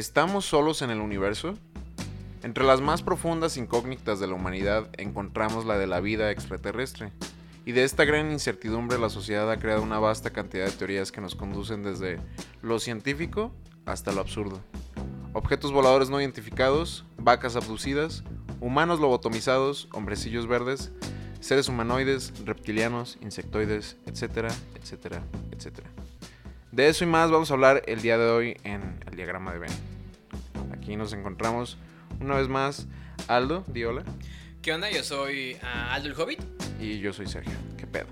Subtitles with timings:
[0.00, 1.58] ¿Estamos solos en el universo?
[2.42, 7.12] Entre las más profundas incógnitas de la humanidad encontramos la de la vida extraterrestre.
[7.66, 11.20] Y de esta gran incertidumbre la sociedad ha creado una vasta cantidad de teorías que
[11.20, 12.18] nos conducen desde
[12.62, 13.52] lo científico
[13.84, 14.62] hasta lo absurdo.
[15.34, 18.24] Objetos voladores no identificados, vacas abducidas,
[18.58, 20.92] humanos lobotomizados, hombrecillos verdes,
[21.40, 24.48] seres humanoides, reptilianos, insectoides, etcétera,
[24.80, 25.90] etcétera, etcétera.
[26.72, 29.58] De eso y más vamos a hablar el día de hoy en el diagrama de
[29.58, 29.99] Venn.
[30.90, 31.78] Aquí nos encontramos
[32.20, 32.88] una vez más
[33.28, 34.02] Aldo, di hola.
[34.60, 34.90] ¿Qué onda?
[34.90, 36.40] Yo soy ah, Aldo el Hobbit.
[36.80, 37.52] Y yo soy Sergio.
[37.78, 38.08] ¿Qué pedo?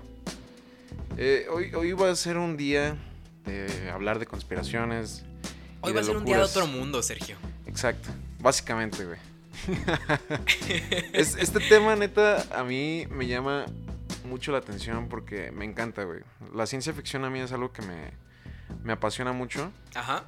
[1.17, 2.95] Eh, hoy, hoy va a ser un día
[3.43, 5.25] de hablar de conspiraciones.
[5.81, 7.35] Hoy va a ser un día de otro mundo, Sergio.
[7.65, 8.11] Exacto.
[8.39, 9.19] Básicamente, güey.
[11.11, 13.65] Es- este tema, neta, a mí me llama
[14.23, 16.21] mucho la atención porque me encanta, güey.
[16.55, 18.11] La ciencia ficción a mí es algo que me,
[18.85, 20.23] me apasiona mucho Ajá.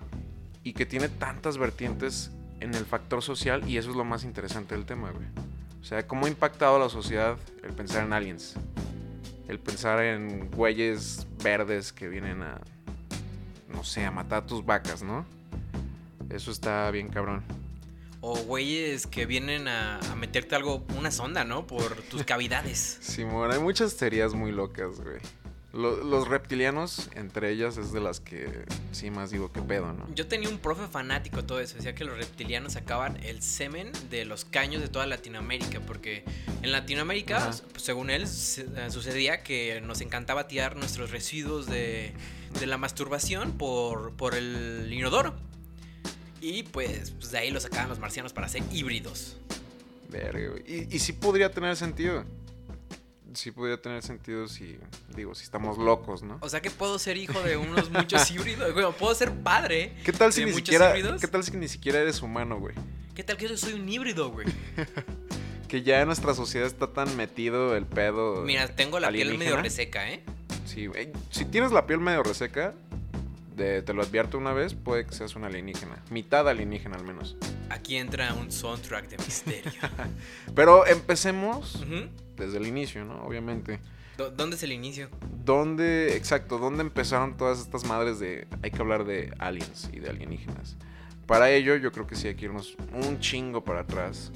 [0.66, 2.30] y que tiene tantas vertientes
[2.62, 5.26] en el factor social y eso es lo más interesante del tema, güey.
[5.81, 8.56] O sea, cómo ha impactado a la sociedad el pensar en aliens.
[9.48, 12.62] El pensar en güeyes verdes que vienen a,
[13.68, 15.26] no sé, a matar a tus vacas, ¿no?
[16.30, 17.44] Eso está bien cabrón.
[18.22, 21.66] O güeyes que vienen a, a meterte algo, una sonda, ¿no?
[21.66, 23.00] Por tus cavidades.
[23.02, 25.20] Simón, hay muchas teorías muy locas, güey.
[25.74, 30.06] Lo- los reptilianos, entre ellas, es de las que sí más digo que pedo, ¿no?
[30.14, 31.78] Yo tenía un profe fanático de todo eso.
[31.78, 35.80] Decía que los reptilianos sacaban el semen de los caños de toda Latinoamérica.
[35.80, 36.26] Porque
[36.62, 42.12] en Latinoamérica, pues, según él, eh, sucedía que nos encantaba tirar nuestros residuos de,
[42.60, 45.36] de la masturbación por, por el inodoro.
[46.42, 49.38] Y pues, pues de ahí lo sacaban los marcianos para hacer híbridos.
[50.10, 50.56] Verga.
[50.68, 52.26] Y, y sí podría tener sentido.
[53.34, 54.78] Sí podría tener sentido si,
[55.16, 56.38] digo, si estamos locos, ¿no?
[56.42, 58.74] O sea que puedo ser hijo de unos muchos híbridos.
[58.74, 59.96] Bueno, puedo ser padre.
[60.03, 61.22] ¿Qué tal si de ni muchos siquiera, híbridos?
[61.22, 62.75] qué tal si ni siquiera eres humano, güey?
[63.16, 64.47] ¿Qué tal que yo soy un híbrido, güey?
[65.68, 68.42] Que ya en nuestra sociedad está tan metido el pedo.
[68.42, 70.22] Mira, tengo la piel medio reseca, ¿eh?
[70.66, 71.13] Sí, güey.
[71.30, 72.74] Si tienes la piel medio reseca,
[73.56, 75.97] de- te lo advierto una vez, puede que seas un alienígena.
[76.09, 77.35] Mitad alienígena al menos.
[77.69, 79.72] Aquí entra un soundtrack de misterio.
[80.56, 81.84] Pero empecemos
[82.38, 83.23] desde el inicio, ¿no?
[83.23, 83.79] Obviamente.
[84.17, 85.09] ¿Dónde es el inicio?
[85.44, 88.47] ¿Dónde, exacto, dónde empezaron todas estas madres de...
[88.62, 90.75] Hay que hablar de aliens y de alienígenas.
[91.25, 94.31] Para ello, yo creo que sí hay que irnos un chingo para atrás.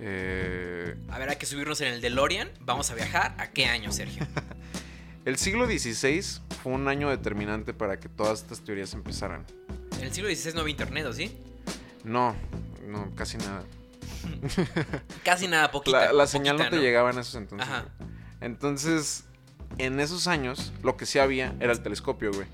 [0.00, 2.50] Eh, A ver, hay que subirnos en el DeLorean.
[2.60, 3.34] Vamos a viajar.
[3.38, 4.26] ¿A qué año, Sergio?
[5.24, 6.22] el siglo XVI
[6.62, 9.44] fue un año determinante para que todas estas teorías empezaran.
[9.98, 11.36] En el siglo XVI no había internet, ¿o sí?
[12.04, 12.34] No,
[12.86, 13.64] no, casi nada.
[15.24, 16.06] Casi nada, poquita.
[16.06, 17.66] La, la señal poquita, no te llegaba en esos entonces.
[17.66, 17.86] Ajá.
[17.98, 18.10] güey.
[18.42, 19.24] Entonces,
[19.78, 22.46] en esos años, lo que sí había era el telescopio, güey.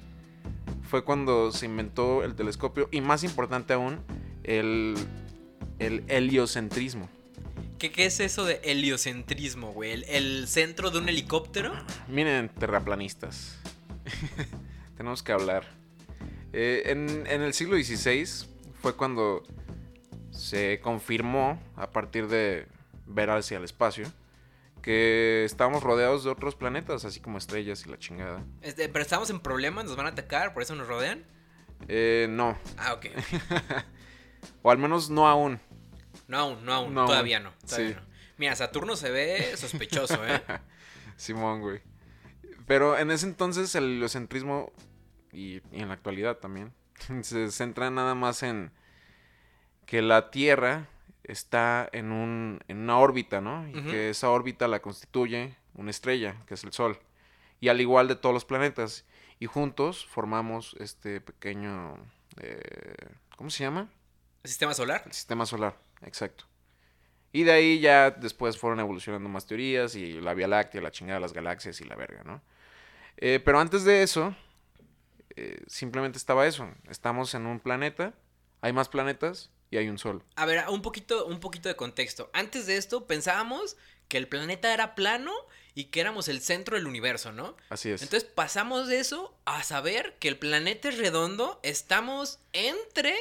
[0.88, 4.00] Fue cuando se inventó el telescopio y más importante aún,
[4.44, 4.94] el,
[5.80, 7.08] el heliocentrismo.
[7.78, 9.92] ¿Qué, qué es eso de heliocentrismo, güey?
[9.92, 11.74] ¿El, el centro de un helicóptero?
[12.08, 13.58] Miren, terraplanistas.
[14.96, 15.64] Tenemos que hablar.
[16.52, 18.26] Eh, en, en el siglo XVI
[18.80, 19.42] fue cuando
[20.30, 22.66] se confirmó, a partir de
[23.06, 24.10] ver hacia el espacio,
[24.80, 28.42] que estábamos rodeados de otros planetas, así como estrellas y la chingada.
[28.62, 31.24] Este, pero estamos en problemas, nos van a atacar, por eso nos rodean.
[31.88, 33.06] Eh, no, Ah, ok.
[34.62, 35.60] o al menos no aún.
[36.28, 37.52] No aún, no aún, No todavía no.
[37.66, 37.94] Todavía Sí.
[37.94, 38.16] no.
[38.38, 40.42] Mira, Saturno se ve sospechoso, ¿eh?
[41.16, 41.80] Simón, güey.
[42.66, 44.72] Pero en ese entonces el heliocentrismo,
[45.32, 46.72] y, y en la actualidad también,
[47.22, 48.72] se centra nada más en
[49.86, 50.88] que la Tierra
[51.22, 53.68] está en, un, en una órbita, ¿no?
[53.68, 56.98] Y que esa órbita la constituye una estrella, que es el Sol.
[57.60, 59.04] Y al igual de todos los planetas.
[59.38, 61.96] Y juntos formamos este pequeño...
[62.40, 62.94] eh,
[63.36, 63.88] ¿Cómo se llama?
[64.44, 65.02] ¿Sistema solar?
[65.06, 66.44] El sistema solar, exacto.
[67.32, 71.18] Y de ahí ya después fueron evolucionando más teorías y la Vía Láctea, la chingada
[71.18, 72.42] de las galaxias y la verga, ¿no?
[73.18, 74.34] Eh, pero antes de eso,
[75.36, 76.68] eh, simplemente estaba eso.
[76.88, 78.14] Estamos en un planeta,
[78.62, 80.22] hay más planetas y hay un sol.
[80.36, 82.30] A ver, un poquito, un poquito de contexto.
[82.32, 83.76] Antes de esto pensábamos
[84.08, 85.32] que el planeta era plano
[85.74, 87.56] y que éramos el centro del universo, ¿no?
[87.68, 88.02] Así es.
[88.02, 93.14] Entonces pasamos de eso a saber que el planeta es redondo, estamos entre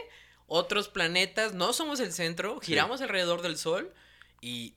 [0.48, 2.68] otros planetas, no somos el centro, Sí.
[2.68, 3.92] giramos alrededor del Sol
[4.42, 4.76] y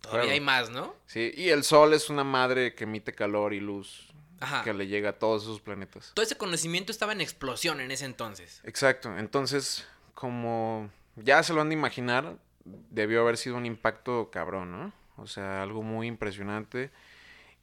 [0.00, 0.34] todavía Claro.
[0.34, 0.94] hay más, ¿no?
[1.06, 4.08] sí, y el sol es una madre que emite calor y luz
[4.40, 4.62] Ajá.
[4.62, 6.12] que le llega a todos esos planetas.
[6.14, 8.60] Todo ese conocimiento estaba en explosión en ese entonces.
[8.64, 14.70] Exacto, entonces, como ya se lo han de imaginar, debió haber sido un impacto cabrón,
[14.72, 14.92] ¿no?
[15.16, 16.90] O sea, algo muy impresionante.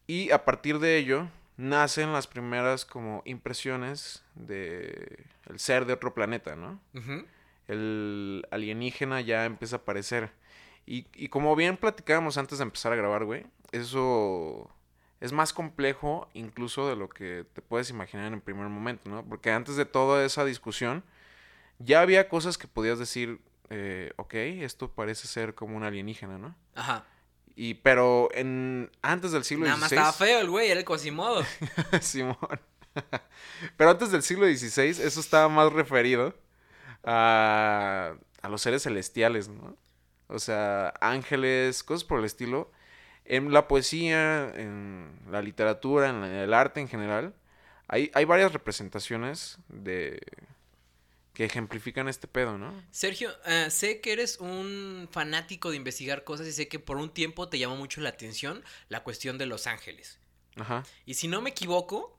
[0.07, 6.13] Y a partir de ello, nacen las primeras como impresiones de el ser de otro
[6.15, 6.79] planeta, ¿no?
[6.95, 7.25] Ujú.
[7.67, 10.31] El alienígena ya empieza a aparecer.
[10.85, 14.69] Y, y como bien platicábamos antes de empezar a grabar, güey, eso
[15.21, 19.23] es más complejo incluso de lo que te puedes imaginar en el primer momento, ¿no?
[19.23, 21.03] Porque antes de toda esa discusión,
[21.79, 23.39] ya había cosas que podías decir,
[23.69, 26.55] eh, ok, esto parece ser como un alienígena, ¿no?
[26.75, 27.05] Ajá.
[27.55, 29.97] Y, pero en, antes del siglo Nada más XVI...
[29.97, 31.45] estaba feo el güey, era el Quasimodo.
[32.01, 32.35] Simón.
[33.77, 36.35] Pero antes del siglo XVI, eso estaba más referido
[37.03, 39.77] a, a los seres celestiales, ¿no?
[40.27, 42.71] O sea, ángeles, cosas por el estilo.
[43.25, 47.33] En la poesía, en la literatura, en el arte en general,
[47.87, 50.19] hay, hay varias representaciones de
[51.33, 52.83] que ejemplifican este pedo, ¿no?
[52.91, 57.11] Sergio, eh, sé que eres un fanático de investigar cosas y sé que por un
[57.11, 60.19] tiempo te llamó mucho la atención la cuestión de los ángeles.
[60.55, 60.83] Ajá.
[61.05, 62.15] Y si no me equivoco,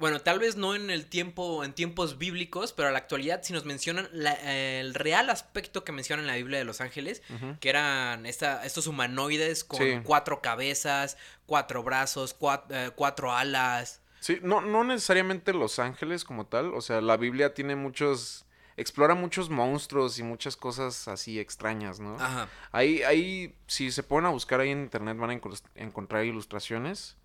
[0.00, 3.52] bueno, tal vez no en el tiempo, en tiempos bíblicos, pero a la actualidad si
[3.52, 7.22] nos mencionan la- eh, el real aspecto que mencionan en la Biblia de los ángeles,
[7.60, 10.00] que eran esta, estos humanoides con Sí.
[10.02, 11.16] cuatro cabezas,
[11.46, 14.00] cuatro brazos, cua- eh, cuatro alas.
[14.20, 16.74] Sí, no, no necesariamente los ángeles como tal.
[16.74, 18.44] O sea, la Biblia tiene muchos.
[18.76, 22.14] explora muchos monstruos y muchas cosas así extrañas, ¿no?
[22.18, 22.48] Ajá.
[22.72, 27.18] Ahí, ahí, si se ponen a buscar ahí en internet, van a encon- encontrar ilustraciones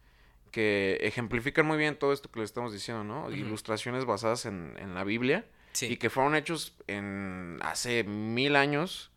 [0.55, 3.29] que ejemplifican muy bien todo esto que le estamos diciendo, ¿no?
[3.29, 5.43] Ilustraciones basadas en, en la Biblia
[5.73, 5.87] Sí.
[5.87, 9.11] y que fueron hechos en hace mil años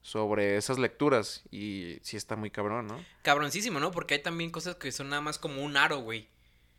[0.00, 1.42] sobre esas lecturas.
[1.50, 3.04] Y sí está muy cabrón, ¿no?
[3.20, 3.90] Cabroncísimo, ¿no?
[3.90, 6.28] Porque hay también cosas que son nada más como un aro, güey.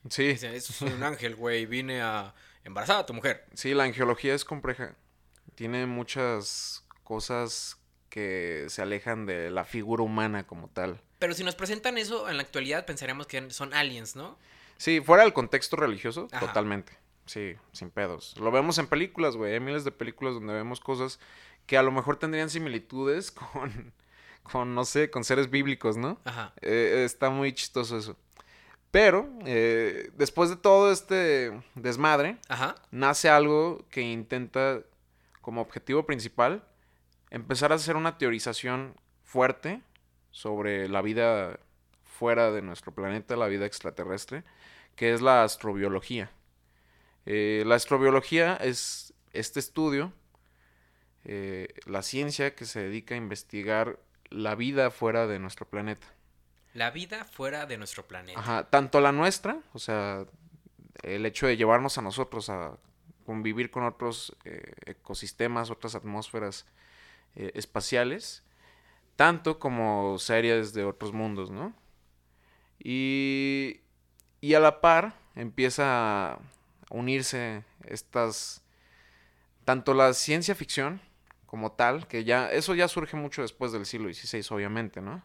[0.09, 2.33] Sí, Dicen, es un ángel, güey, vine a
[2.63, 3.45] embarazar a tu mujer.
[3.53, 4.95] sí, la angiología es compleja.
[5.53, 7.77] Tiene muchas cosas
[8.09, 10.99] que se alejan de la figura humana como tal.
[11.21, 14.39] Pero si nos presentan eso en la actualidad, pensaríamos que son aliens, ¿no?
[14.77, 16.47] Sí, fuera del contexto religioso, Ajá.
[16.47, 16.97] totalmente.
[17.27, 18.35] Sí, sin pedos.
[18.39, 19.53] Lo vemos en películas, güey.
[19.53, 21.19] Hay miles de películas donde vemos cosas
[21.67, 23.93] que a lo mejor tendrían similitudes con,
[24.41, 26.19] con no sé, con seres bíblicos, ¿no?
[26.25, 26.53] Ajá.
[26.59, 28.17] Eh, está muy chistoso eso.
[28.89, 32.73] Pero, eh, después de todo este desmadre, Ajá.
[32.89, 34.81] nace algo que intenta,
[35.41, 36.63] como objetivo principal,
[37.29, 39.83] empezar a hacer una teorización fuerte
[40.31, 41.59] sobre la vida
[42.03, 44.43] fuera de nuestro planeta, la vida extraterrestre,
[44.95, 46.31] que es la astrobiología.
[47.25, 50.13] Eh, la astrobiología es este estudio,
[51.23, 53.99] eh, la ciencia que se dedica a investigar
[54.29, 56.07] la vida fuera de nuestro planeta.
[56.73, 58.39] La vida fuera de nuestro planeta.
[58.39, 60.25] Ajá, tanto la nuestra, o sea,
[61.03, 62.77] el hecho de llevarnos a nosotros a
[63.25, 66.65] convivir con otros eh, ecosistemas, otras atmósferas
[67.33, 68.43] espaciales,
[69.15, 71.73] tanto como series de otros mundos, ¿no?
[72.79, 73.81] Y,
[74.41, 76.39] y a la par empieza a
[76.89, 78.63] unirse estas,
[79.65, 81.01] tanto la ciencia ficción
[81.45, 85.23] como tal, que ya, eso ya surge mucho después del siglo XVI, obviamente, ¿no?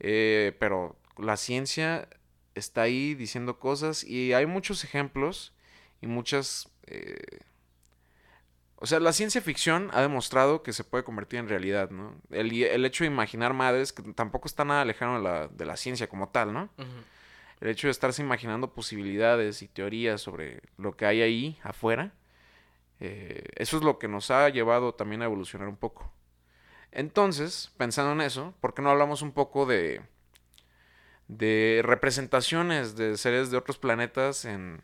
[0.00, 2.08] Eh, pero la ciencia
[2.54, 5.52] está ahí diciendo cosas y hay muchos ejemplos
[6.00, 6.68] y muchas...
[6.86, 7.40] eh,
[8.82, 12.16] o sea, la ciencia ficción ha demostrado que se puede convertir en realidad, ¿no?
[12.30, 15.76] El, el hecho de imaginar madres, que tampoco está nada lejano de la, de la
[15.76, 16.68] ciencia como tal, ¿no?
[17.60, 22.12] El hecho de estarse imaginando posibilidades y teorías sobre lo que hay ahí afuera,
[22.98, 26.12] eh, eso es lo que nos ha llevado también a evolucionar un poco.
[26.90, 30.02] Entonces, pensando en eso, ¿por qué no hablamos un poco de,
[31.28, 34.82] de representaciones de seres de otros planetas en,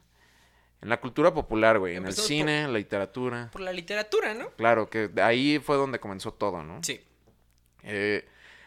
[0.80, 1.96] en la cultura popular, güey?
[1.96, 3.50] En el cine, en la literatura.
[3.52, 4.50] Por la literatura, ¿no?
[4.50, 6.82] Claro, que ahí fue donde comenzó todo, ¿no?
[6.82, 7.00] Sí.
[7.82, 8.26] Eh,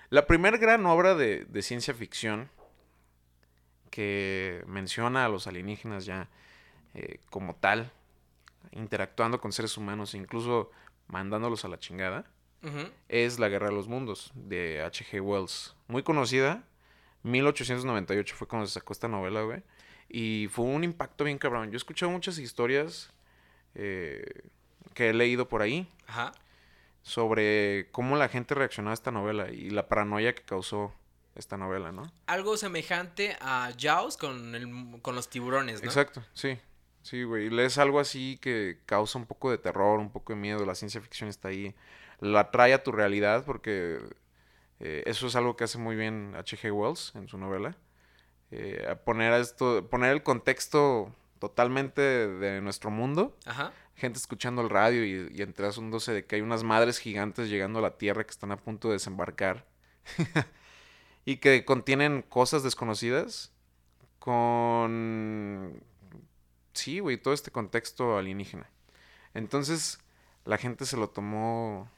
[0.10, 2.50] la primera gran obra de, de ciencia ficción
[3.90, 6.30] que menciona a los alienígenas ya
[6.94, 7.92] eh, como tal,
[8.72, 10.72] interactuando con seres humanos, incluso
[11.08, 12.26] mandándolos a la chingada,
[13.10, 15.20] es La Guerra de los Mundos de H.G.
[15.20, 15.76] Wells.
[15.88, 16.64] Muy conocida,
[17.24, 19.64] 1898 fue cuando se sacó esta novela, güey.
[20.14, 21.70] Y fue un impacto bien cabrón.
[21.70, 23.10] Yo he escuchado muchas historias
[23.76, 24.44] eh,
[24.94, 26.34] que he leído por ahí Ajá.
[27.02, 30.94] sobre cómo la gente reaccionó a esta novela y la paranoia que causó
[31.36, 32.12] esta novela, ¿no?
[32.28, 35.88] Algo semejante a Jaws con, el, con los tiburones, ¿no?
[35.88, 36.60] Exacto, sí.
[37.04, 37.50] Sí, güey.
[37.50, 40.66] Lees algo así que causa un poco de terror, un poco de miedo.
[40.66, 41.74] La ciencia ficción está ahí.
[42.20, 44.00] La trae a tu realidad porque
[44.80, 46.72] eh, eso es algo que hace muy bien H.G.
[46.72, 47.76] Wells en su novela.
[48.52, 53.36] Eh, a poner a esto, poner el contexto totalmente de nuestro mundo.
[53.46, 53.72] Ajá.
[53.96, 57.82] Gente escuchando el radio y, y enterándose de que hay unas madres gigantes llegando a
[57.82, 59.66] la Tierra que están a punto de desembarcar.
[61.26, 63.52] y que contienen cosas desconocidas
[64.20, 65.84] con...
[66.74, 68.70] Sí, güey, todo este contexto alienígena.
[69.34, 70.00] Entonces,
[70.46, 71.90] la gente se lo tomó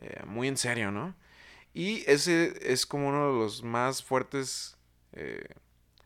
[0.00, 1.14] eh, muy en serio, ¿no?
[1.74, 4.77] Y ese es como uno de los más fuertes
[5.12, 5.48] eh,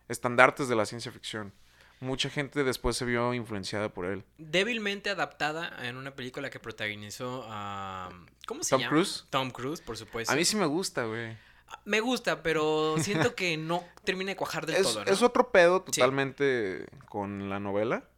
[0.09, 1.53] estandartes de la ciencia ficción.
[2.01, 4.25] Mucha gente después se vio influenciada por él.
[4.39, 8.09] Débilmente adaptada en una película que protagonizó a...
[8.47, 8.91] ¿Cómo se Tom llama?
[8.91, 9.25] Cruise.
[9.31, 10.33] Tom Cruise, por supuesto.
[10.33, 11.37] A mí sí me gusta, güey.
[11.85, 15.11] Me gusta, pero siento que no termina de cuajar del Es, todo, ¿no?
[15.13, 15.93] es otro pedo Sí.
[16.01, 18.09] totalmente con la novela,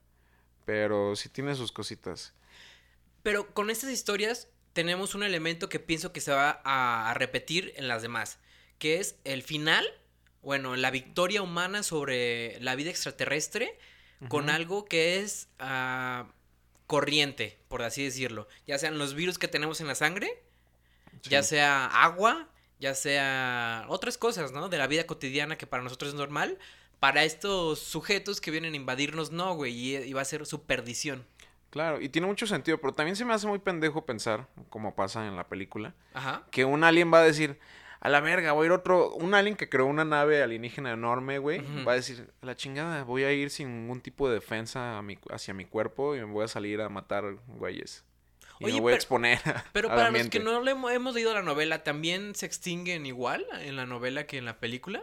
[0.65, 2.33] pero sí tiene sus cositas.
[3.23, 7.73] Pero con estas historias tenemos un elemento que pienso que se va a, a repetir
[7.77, 8.39] en las demás,
[8.79, 9.87] que es el final,
[10.45, 13.79] bueno, la victoria humana sobre la vida extraterrestre
[14.29, 16.27] con algo que es ah,
[16.87, 18.49] corriente, por así decirlo.
[18.67, 20.43] Ya sean los virus que tenemos en la sangre,
[21.25, 22.49] ya sea agua,
[22.79, 24.69] ya sea otras cosas, ¿no?
[24.69, 26.59] De la vida cotidiana que para nosotros es normal.
[27.01, 30.63] Para estos sujetos que vienen a invadirnos, no, güey, y, y va a ser su
[30.63, 31.27] perdición.
[31.75, 35.27] Claro, y tiene mucho sentido, pero también se me hace muy pendejo pensar, como pasa
[35.27, 36.45] en la película, Ajá.
[36.53, 37.59] que un alien va a decir,
[38.05, 41.39] a la verga, voy a ir otro, un alien que creó una nave alienígena enorme,
[41.39, 44.99] güey, va a decir, a la chingada, voy a ir sin ningún tipo de defensa
[44.99, 48.05] a mi- hacia mi cuerpo y me voy a salir a matar güeyes.
[48.61, 51.35] Y Oye, me voy a exponer a- Pero para los que no le hemos, leído
[51.35, 55.03] la novela, ¿también se extinguen igual en la novela que en la película?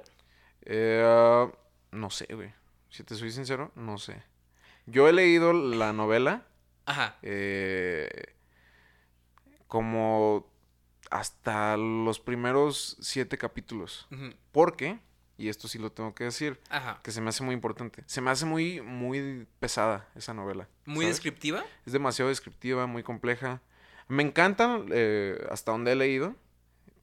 [0.63, 1.49] Eh,
[1.91, 2.53] no sé, güey.
[2.89, 4.21] Si te soy sincero, no sé.
[4.85, 6.43] Yo he leído la novela
[6.85, 7.17] Ajá.
[7.23, 8.09] eh,
[9.67, 10.50] como
[11.09, 14.07] hasta los primeros siete capítulos.
[14.51, 14.99] Porque,
[15.37, 16.99] y esto sí lo tengo que decir, Ajá.
[17.03, 18.03] que se me hace muy importante.
[18.05, 20.67] Se me hace muy, muy pesada esa novela.
[20.85, 21.17] Muy ¿sabes?
[21.17, 21.65] descriptiva.
[21.85, 23.61] Es demasiado descriptiva, muy compleja.
[24.07, 26.35] Me encantan eh, hasta donde he leído,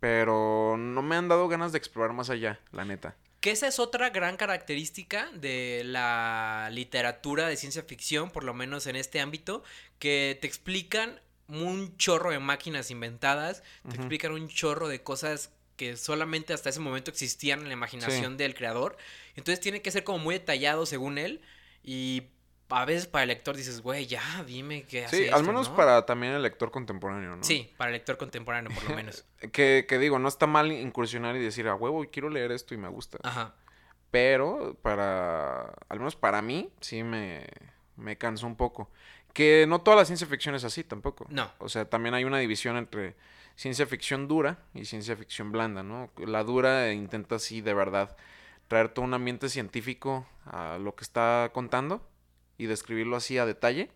[0.01, 3.17] pero no me han dado ganas de explorar más allá, la neta.
[3.41, 8.87] Que esa es otra gran característica de la literatura de ciencia ficción, por lo menos
[8.89, 9.63] en este ámbito,
[10.01, 15.97] que te explican un chorro de máquinas inventadas, te explican un chorro de cosas que
[15.97, 18.97] solamente hasta ese momento existían en la imaginación del creador.
[19.37, 21.41] Entonces tiene que ser como muy detallado según él
[21.83, 22.25] y
[22.71, 25.71] a veces para el lector dices, güey, ya, dime qué hace Sí, al esto", menos
[25.71, 25.77] ¿no?
[25.77, 27.43] para también el lector contemporáneo, ¿no?
[27.45, 29.25] Sí, para el lector contemporáneo, por lo menos.
[29.53, 32.77] Que, que digo, no está mal incursionar y decir, a huevo, quiero leer esto y
[32.77, 33.19] me gusta.
[33.23, 33.55] Ajá.
[34.11, 37.47] Pero para, al menos para mí, sí me,
[37.97, 38.91] me cansó un poco.
[39.39, 41.25] Que no toda la ciencia ficción es así tampoco.
[41.31, 41.49] No.
[41.59, 43.15] O sea, también hay una división entre
[43.55, 46.11] ciencia ficción dura y ciencia ficción blanda, ¿no?
[46.17, 48.17] La dura intenta así de verdad
[48.67, 52.05] traer todo un ambiente científico a lo que está contando
[52.57, 53.93] y describirlo así a detalle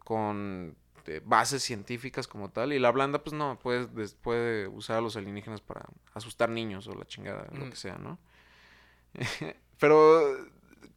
[0.00, 0.74] con
[1.06, 3.86] eh, bases científicas como tal y la blanda pues no puede,
[4.22, 8.18] puede usar a los alienígenas para asustar niños o la chingada lo que sea no
[9.78, 10.36] pero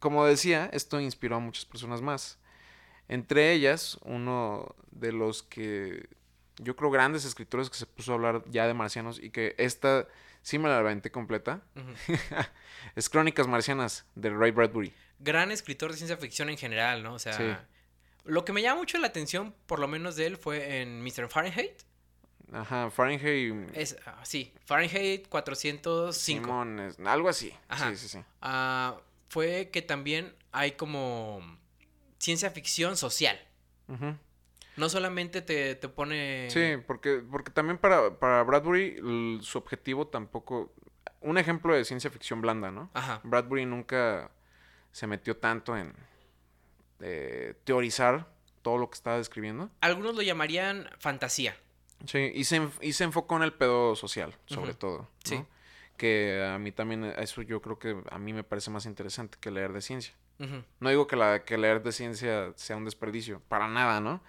[0.00, 2.40] como decía esto inspiró a muchas personas más
[3.08, 6.08] entre ellas uno de los que
[6.58, 10.06] yo creo grandes escritores que se puso a hablar ya de marcianos y que esta
[10.42, 11.62] sí me la aventé completa
[12.96, 17.14] es Crónicas Marcianas de Ray Bradbury gran escritor de ciencia ficción en general, ¿no?
[17.14, 17.44] O sea, Sí.
[18.24, 21.28] lo que me llama mucho la atención, por lo menos de él, fue en Mr.
[21.30, 21.72] Fahrenheit.
[22.52, 26.12] ajá Fahrenheit Es, ah, sí, Fahrenheit 405.
[26.12, 27.50] Simón, es- algo así.
[27.68, 27.90] Ajá.
[27.90, 28.18] Sí, sí, sí.
[28.42, 28.96] Ah,
[29.30, 31.40] fue que también hay como
[32.18, 33.38] ciencia ficción social.
[34.76, 36.48] No solamente te, te pone...
[36.50, 40.74] Sí, porque, porque también para, para Bradbury su objetivo tampoco...
[41.20, 42.90] Un ejemplo de ciencia ficción blanda, ¿no?
[42.94, 43.20] Ajá.
[43.24, 44.30] Bradbury nunca
[44.92, 45.94] se metió tanto en
[47.00, 48.28] eh, teorizar
[48.62, 49.70] todo lo que estaba describiendo.
[49.80, 51.56] Algunos lo llamarían fantasía.
[52.04, 54.98] Sí, y se, y se enfocó en el pedo social, sobre todo.
[54.98, 55.08] ¿no?
[55.24, 55.42] Sí.
[55.96, 59.50] Que a mí también, eso yo creo que a mí me parece más interesante que
[59.50, 60.14] leer de ciencia.
[60.38, 64.22] No digo que, la, que leer de ciencia sea un desperdicio, para nada, ¿no?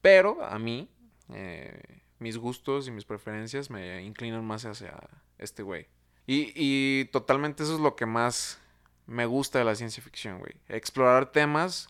[0.00, 0.88] Pero a mí,
[1.32, 4.98] eh, mis gustos y mis preferencias me inclinan más hacia
[5.38, 5.86] este güey.
[6.26, 8.60] Y, y totalmente eso es lo que más
[9.06, 10.54] me gusta de la ciencia ficción, güey.
[10.68, 11.88] Explorar temas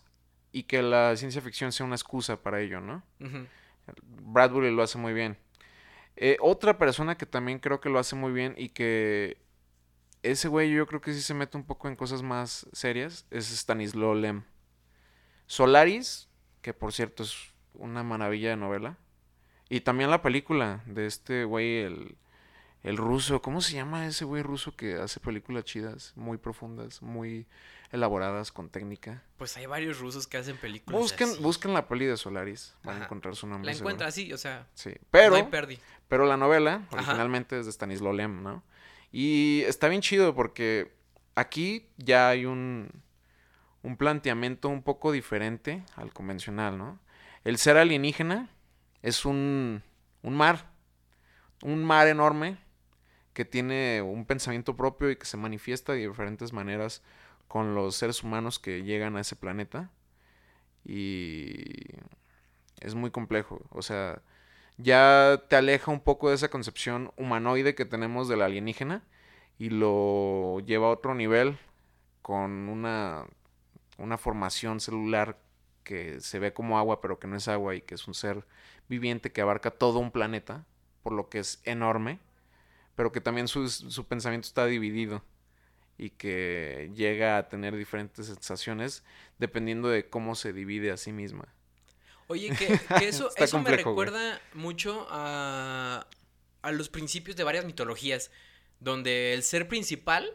[0.51, 3.03] y que la ciencia ficción sea una excusa para ello, ¿no?
[4.03, 5.37] Bradbury lo hace muy bien.
[6.15, 9.37] Eh, otra persona que también creo que lo hace muy bien y que
[10.23, 13.49] ese güey yo creo que sí se mete un poco en cosas más serias es
[13.51, 14.43] Stanislaw Lem.
[15.47, 16.29] Solaris,
[16.61, 17.35] que por cierto es
[17.73, 18.97] una maravilla de novela.
[19.69, 22.17] Y también la película de este güey, el,
[22.83, 23.41] el ruso.
[23.41, 27.47] ¿Cómo se llama ese güey ruso que hace películas chidas, muy profundas, muy
[27.91, 29.23] elaboradas, con técnica?
[29.37, 31.41] Pues hay varios rusos que hacen películas Busquen, así.
[31.41, 33.71] busquen la peli de Solaris, van a encontrar su nombre.
[33.71, 36.95] La encuentra así, o sea, Sí, pero, no hay pero la novela Ajá.
[36.95, 38.63] originalmente es de Stanislaw Lem, ¿no?
[39.11, 40.93] Y está bien chido porque
[41.35, 42.89] aquí ya hay un,
[43.83, 46.99] un planteamiento un poco diferente al convencional, ¿no?
[47.43, 48.49] El ser alienígena
[49.01, 49.83] es un,
[50.21, 50.71] un mar,
[51.63, 52.57] un mar enorme
[53.33, 57.01] que tiene un pensamiento propio y que se manifiesta de diferentes maneras
[57.47, 59.89] con los seres humanos que llegan a ese planeta.
[60.85, 61.63] Y
[62.79, 63.61] es muy complejo.
[63.69, 64.21] O sea,
[64.81, 69.03] ya te aleja un poco de esa concepción humanoide que tenemos del alienígena
[69.57, 71.57] y lo lleva a otro nivel
[72.21, 73.25] con una,
[73.97, 75.39] una formación celular
[75.83, 78.45] que se ve como agua pero que no es agua y que es un ser
[78.89, 80.65] viviente que abarca todo un planeta,
[81.03, 82.19] por lo que es enorme,
[82.95, 85.23] pero que también su, su pensamiento está dividido
[85.97, 89.03] y que llega a tener diferentes sensaciones
[89.39, 91.53] dependiendo de cómo se divide a sí misma.
[92.31, 96.07] Oye, que, que eso, eso me recuerda mucho a,
[96.61, 98.31] a los principios de varias mitologías,
[98.79, 100.33] donde el ser principal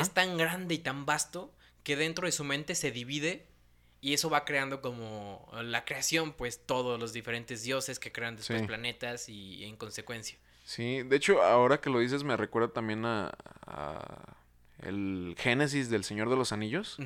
[0.00, 3.46] es tan grande y tan vasto que dentro de su mente se divide
[4.00, 8.62] y eso va creando como la creación, pues todos los diferentes dioses que crean después
[8.62, 10.38] planetas y en consecuencia.
[10.64, 13.30] Sí, de hecho ahora que lo dices me recuerda también a,
[14.80, 16.96] el Génesis del Señor de los Anillos.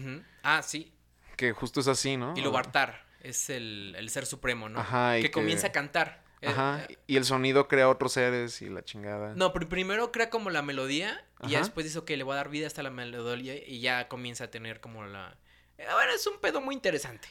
[0.44, 0.92] Ah, sí.
[1.36, 2.34] Que justo es así, ¿no?
[2.36, 4.80] Y Lubartar es el, ser supremo, ¿no?
[4.80, 5.18] Ajá.
[5.20, 6.22] que, comienza a cantar.
[6.40, 6.84] Eh, Ajá.
[6.88, 9.34] Eh, y el sonido crea otros seres y la chingada.
[9.34, 12.36] No, pero primero crea como la melodía y ya después dice que le va a
[12.36, 15.36] dar vida hasta la melodía y ya comienza a tener como la...
[15.78, 17.28] Eh, a ver, es un pedo muy interesante.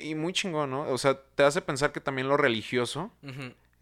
[0.00, 0.88] y muy chingón, ¿no?
[0.90, 3.12] O sea, te hace pensar que también lo religioso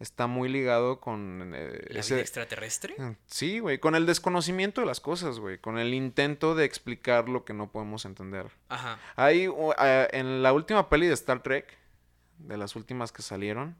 [0.03, 1.53] está muy ligado con...
[1.55, 2.95] Eh, ¿La vida extraterrestre?
[2.97, 7.29] Mm, sí, güey, con el desconocimiento de las cosas, güey, con el intento de explicar
[7.29, 8.51] lo que no podemos entender.
[8.69, 8.99] Ajá.
[9.15, 9.49] Hay,
[10.11, 11.77] en la última peli de Star Trek,
[12.37, 13.75] de las últimas que salieron,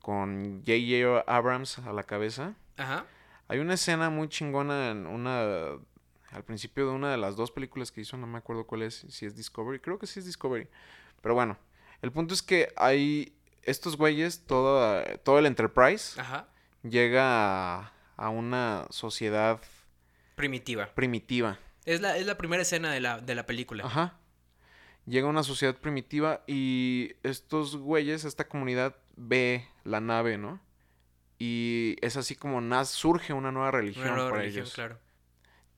[0.00, 1.24] con J.J.
[1.26, 3.06] Abrams a la cabeza, Ajá.
[3.46, 5.78] hay una escena muy chingona en una...
[6.30, 9.06] Al principio de una de las dos películas que hizo, no me acuerdo cuál es,
[9.08, 10.68] si es Discovery, creo que sí es Discovery.
[11.22, 11.56] Pero bueno,
[12.02, 13.37] el punto es que hay
[13.68, 16.20] estos güeyes, todo, todo el Enterprise,
[16.82, 19.60] llega a, una sociedad
[20.34, 20.94] primitiva.
[20.94, 21.58] Primitiva.
[21.84, 23.84] Es la, es la primera escena de la, de la película.
[23.84, 24.18] Ajá.
[25.06, 30.60] Llega a una sociedad primitiva y estos güeyes, esta comunidad, ve la nave, ¿no?
[31.38, 34.98] Y es así como surge una nueva religión una nueva religión, claro.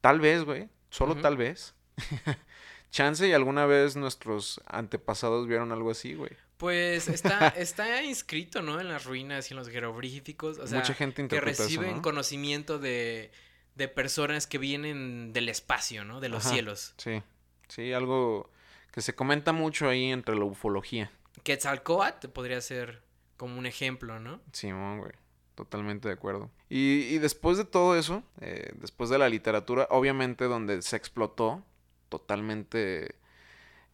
[0.01, 1.75] Tal vez, güey, solo tal vez.
[2.91, 6.33] Chance y alguna vez nuestros antepasados vieron algo así, güey.
[6.61, 8.79] Pues está, está inscrito, ¿no?
[8.79, 10.59] En las ruinas y en los jeroglíficos.
[10.59, 13.33] O sea, Mucha gente que reciben conocimiento de,
[13.77, 16.21] de personas que vienen del espacio, ¿no?
[16.21, 16.93] De los cielos.
[16.99, 17.23] Sí,
[17.69, 18.51] sí, algo
[18.93, 21.11] que se comenta mucho ahí entre la ufología.
[21.45, 23.03] Quetzalcoatl podría ser
[23.39, 24.43] como un ejemplo, ¿no?
[24.53, 25.13] Sí, güey.
[25.55, 26.51] Totalmente de acuerdo.
[26.69, 31.65] Y, y después de todo eso, eh, después de la literatura, obviamente donde se explotó
[32.11, 33.15] totalmente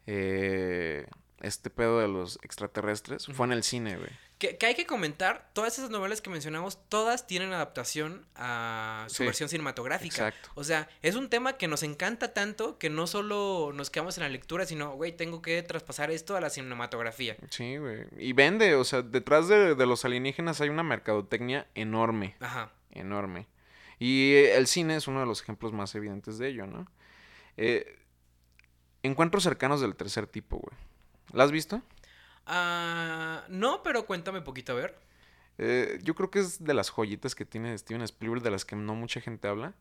[0.06, 1.06] eh,
[1.40, 4.10] este pedo de los extraterrestres fue en el cine, güey.
[4.38, 9.48] Que, hay que comentar, todas esas novelas que mencionamos, todas tienen adaptación a su versión
[9.48, 10.28] cinematográfica.
[10.28, 10.50] Exacto.
[10.54, 14.24] O sea, es un tema que nos encanta tanto que no solo nos quedamos en
[14.24, 17.36] la lectura, sino, güey, tengo que traspasar esto a la cinematografía.
[17.48, 18.04] Sí, güey.
[18.18, 22.36] Y vende, o sea, detrás de, de los alienígenas hay una mercadotecnia enorme.
[22.40, 22.72] Ajá.
[22.90, 23.46] Enorme.
[23.98, 26.86] Y el cine es uno de los ejemplos más evidentes de ello, ¿no?
[27.56, 27.98] Eh,
[29.02, 30.76] encuentros cercanos del tercer tipo, güey.
[31.32, 31.82] ¿La has visto?
[32.46, 34.98] Ah, no, pero cuéntame poquito, a ver.
[35.58, 38.76] Eh, yo creo que es de las joyitas que tiene Steven Spielberg de las que
[38.76, 39.74] no mucha gente habla.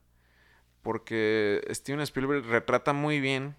[0.81, 3.55] Porque Steven Spielberg retrata muy bien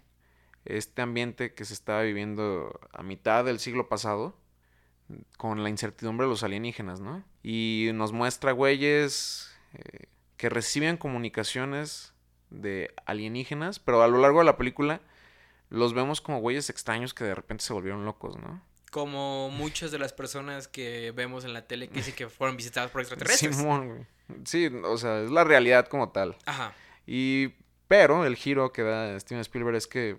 [0.65, 4.35] este ambiente que se estaba viviendo a mitad del siglo pasado
[5.37, 7.23] con la incertidumbre de los alienígenas, ¿no?
[7.43, 12.13] Y nos muestra güeyes eh, que reciben comunicaciones
[12.49, 15.01] de alienígenas, pero a lo largo de la película
[15.69, 18.61] los vemos como güeyes extraños que de repente se volvieron locos, ¿no?
[18.91, 22.89] Como muchas de las personas que vemos en la tele que dicen que fueron visitadas
[22.89, 23.55] por extraterrestres.
[23.55, 24.05] Simón, güey.
[24.45, 26.37] Sí, o sea, es la realidad como tal.
[26.45, 26.73] Ajá.
[27.05, 27.49] Y,
[27.87, 30.17] pero el giro que da Steven Spielberg es que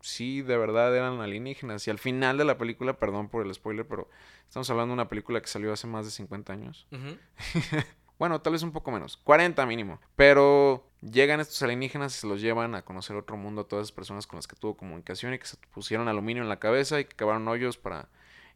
[0.00, 1.86] sí, de verdad eran alienígenas.
[1.86, 4.08] Y al final de la película, perdón por el spoiler, pero
[4.46, 6.86] estamos hablando de una película que salió hace más de 50 años.
[8.18, 10.00] bueno, tal vez un poco menos, 40 mínimo.
[10.16, 13.92] Pero Llegan estos alienígenas y se los llevan a conocer otro mundo a todas esas
[13.92, 17.04] personas con las que tuvo comunicación y que se pusieron aluminio en la cabeza y
[17.04, 18.08] que cavaron hoyos para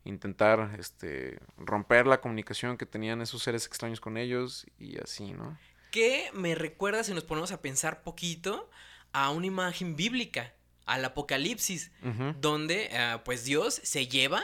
[0.04, 5.56] intentar este, romper la comunicación que tenían esos seres extraños con ellos y así, ¿no?
[5.92, 8.68] Que me recuerda, si nos ponemos a pensar poquito,
[9.12, 10.52] a una imagen bíblica,
[10.84, 11.92] al Apocalipsis,
[12.40, 14.42] donde eh, pues Dios se lleva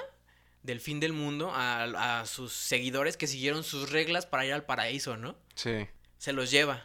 [0.63, 4.65] del fin del mundo a, a sus seguidores que siguieron sus reglas para ir al
[4.65, 5.35] paraíso, ¿no?
[5.57, 6.85] Sí se los lleva.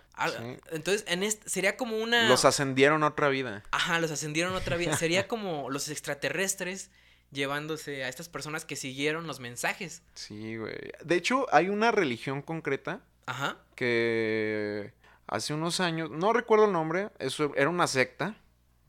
[0.71, 2.29] Entonces, en este, sería como una...
[2.29, 3.63] Los ascendieron a otra vida.
[3.71, 4.95] Ajá, los ascendieron a otra vida.
[4.95, 6.91] sería como los extraterrestres
[7.31, 10.03] llevándose a estas personas que siguieron los mensajes.
[10.13, 10.77] Sí, güey.
[11.03, 13.57] De hecho, hay una religión concreta Ajá.
[13.75, 14.93] que
[15.27, 18.35] hace unos años, no recuerdo el nombre, eso era una secta,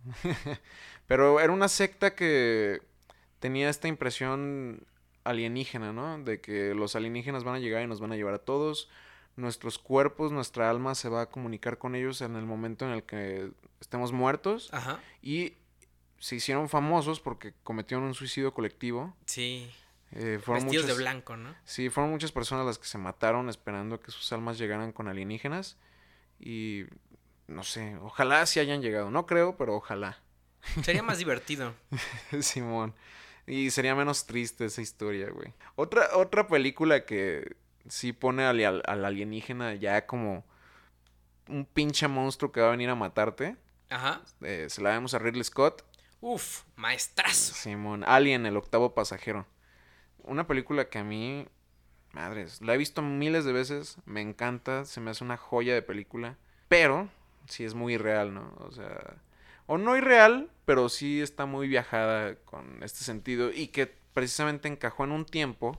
[1.06, 2.82] pero era una secta que
[3.38, 4.86] tenía esta impresión
[5.24, 6.22] alienígena, ¿no?
[6.22, 8.90] De que los alienígenas van a llegar y nos van a llevar a todos,
[9.36, 13.02] nuestros cuerpos, nuestra alma se va a comunicar con ellos en el momento en el
[13.02, 15.00] que estemos muertos Ajá.
[15.22, 15.54] y
[16.18, 19.14] se hicieron famosos porque cometieron un suicidio colectivo.
[19.26, 19.70] Sí.
[20.12, 21.54] Eh, fueron Vestidos muchas- de blanco, ¿no?
[21.64, 25.76] Sí, fueron muchas personas las que se mataron esperando que sus almas llegaran con alienígenas.
[26.38, 26.84] Y
[27.48, 29.10] no sé, ojalá sí hayan llegado.
[29.10, 30.20] No creo, pero ojalá.
[30.82, 31.74] Sería más divertido.
[32.40, 32.94] Simón.
[33.46, 35.52] Y sería menos triste esa historia, güey.
[35.74, 37.56] Otra, otra película que
[37.88, 40.44] sí pone al, al- al alienígena ya como
[41.48, 43.56] un pinche monstruo que va a venir a matarte.
[43.90, 44.22] Ajá.
[44.40, 45.84] eh, se la vemos a Ridley Scott.
[46.20, 47.54] Uf, maestrazo.
[47.54, 49.46] Simón, Alien, el octavo pasajero.
[50.22, 51.46] Una película que a mí,
[52.12, 55.82] madres, la he visto miles de veces, me encanta, se me hace una joya de
[55.82, 57.10] película, pero
[57.46, 58.54] sí es muy irreal, ¿no?
[58.60, 59.16] O sea,
[59.66, 65.04] o no irreal, pero sí está muy viajada con este sentido y que precisamente encajó
[65.04, 65.78] en un tiempo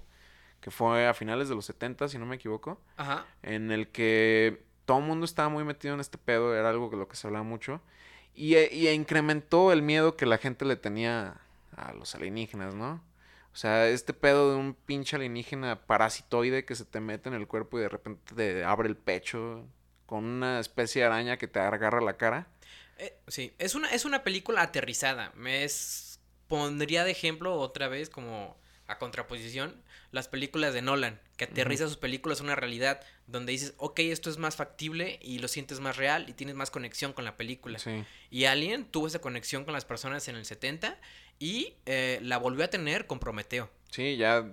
[0.65, 3.23] que fue a finales de los 70, si no me equivoco, Ajá.
[3.43, 6.97] en el que todo el mundo estaba muy metido en este pedo, era algo de
[6.97, 7.82] lo que se hablaba mucho,
[8.34, 11.36] y, e- y incrementó el miedo que la gente le tenía
[11.78, 12.93] a los alienígenas, ¿no?
[13.54, 17.45] O sea, este pedo de un pinche alienígena parasitoide que se te mete en el
[17.47, 19.67] cuerpo y de repente te abre el pecho
[20.08, 22.47] con una especie de araña que te agarra la cara.
[22.97, 25.32] Eh, sí, es una, es una película aterrizada.
[25.36, 29.76] Me es, pondría de ejemplo otra vez como a contraposición
[30.12, 34.30] las películas de Nolan, que aterriza sus películas a una realidad donde dices, ok, esto
[34.30, 37.80] es más factible y lo sientes más real y tienes más conexión con la película.
[37.80, 40.98] Sí, Y Alien tuvo esa conexión con las personas en el 70
[41.39, 43.69] y eh, la volvió a tener con Prometeo.
[43.89, 44.52] sí, ya,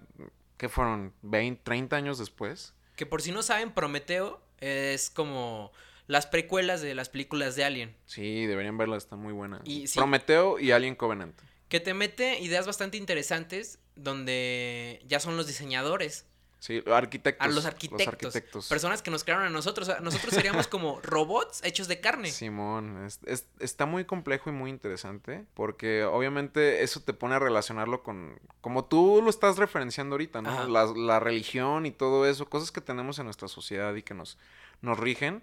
[0.57, 1.13] ¿qué fueron?
[1.23, 2.75] ¿20, 30 años después?
[2.97, 5.73] Que por si no saben, Prometeo es como
[6.07, 7.97] las precuelas de las películas de Alien.
[8.07, 9.61] Sí, deberían verla, está muy buena.
[9.65, 9.99] Y sí.
[9.99, 11.39] Prometeo y Alien Covenant.
[11.69, 16.27] Que te mete ideas bastante interesantes donde ya son los diseñadores,
[16.59, 17.45] Sí, arquitectos.
[17.45, 18.69] a los arquitectos, arquitectos.
[18.69, 19.91] personas que nos crearon a nosotros.
[20.01, 22.31] Nosotros seríamos como robots hechos de carne.
[22.31, 27.41] Simón, es- es- está muy complejo y muy interesante porque obviamente eso te pone a
[27.41, 30.69] relacionarlo con, como tú lo estás referenciando ahorita, ¿no?
[30.69, 34.39] La, la religión y todo eso, cosas que tenemos en nuestra sociedad y que nos,
[34.83, 35.43] nos rigen.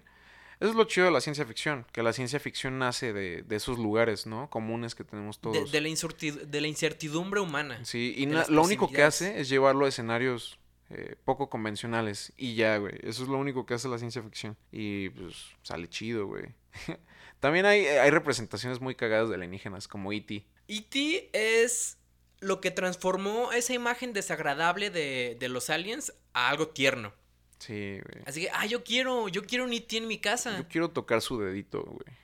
[0.60, 3.56] Eso es lo chido de la ciencia ficción, que la ciencia ficción nace de, de
[3.56, 4.50] esos lugares, ¿no?
[4.50, 5.72] Comunes que tenemos todos.
[5.72, 7.82] de la de la incertidumbre humana.
[7.84, 10.58] Sí, y lo único que hace es llevarlo a escenarios
[10.90, 12.32] eh, poco convencionales.
[12.36, 12.94] Y ya, güey.
[13.02, 14.56] Eso es lo único que hace la ciencia ficción.
[14.72, 16.54] Y pues sale chido, güey.
[17.40, 20.44] También hay, hay representaciones muy cagadas de alienígenas, como E.T.
[20.68, 21.30] E.T.
[21.32, 21.96] es
[22.40, 27.14] lo que transformó esa imagen desagradable de, de los aliens a algo tierno.
[27.60, 28.24] Sí, güey.
[28.26, 29.96] Así que, ah, yo quiero, yo quiero un E.T.
[29.98, 30.58] en mi casa.
[30.58, 32.16] Yo quiero tocar su dedito, güey.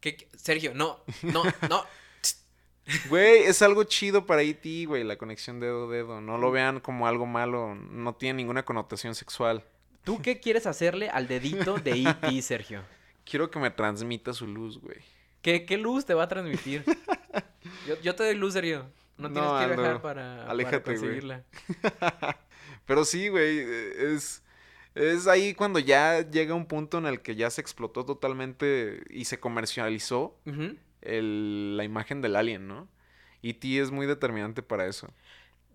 [0.00, 1.84] Que- que- Sergio, no, no, no.
[3.10, 6.22] Güey, es algo chido para E.T., güey, la conexión dedo-dedo.
[6.22, 7.74] No lo vean como algo malo.
[7.74, 9.62] No tiene ninguna connotación sexual.
[10.04, 12.82] ¿Tú qué quieres hacerle al dedito de E.T., Sergio?
[13.26, 14.96] Quiero que me transmita su luz, güey.
[15.42, 16.82] ¿Qué, qué luz te va a transmitir?
[17.86, 18.86] Yo, yo te doy luz, Sergio.
[19.18, 21.44] No tienes No, que Aldo, viajar para, para aléjate, conseguirla.
[22.86, 24.42] Pero sí, güey, es,
[24.98, 29.24] es ahí cuando ya llega un punto en el que ya se explotó totalmente y
[29.24, 30.38] se comercializó
[31.02, 32.88] el- la imagen del alien, ¿no?
[33.40, 35.08] Y T es muy determinante para eso.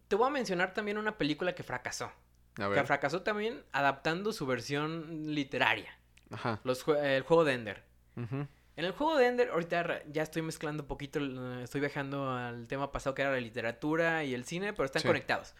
[0.08, 2.12] Te voy a mencionar también una película que fracasó.
[2.60, 5.98] A Que fracasó también adaptando su versión literaria.
[6.30, 6.60] Ajá.
[6.64, 7.84] Los el juego de Ender.
[8.16, 11.20] En el juego de Ender, ahorita ya estoy mezclando un poquito,
[11.62, 15.08] estoy viajando al tema pasado que era la literatura y el cine, pero están Sí.
[15.08, 15.56] conectados.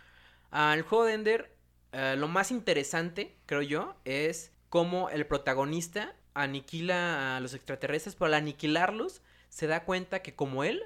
[0.52, 1.56] Ah, el juego de Ender,
[1.94, 8.28] eh, lo más interesante, creo yo, es cómo el protagonista aniquila a los extraterrestres, pero
[8.28, 10.82] al aniquilarlos se da cuenta que como él,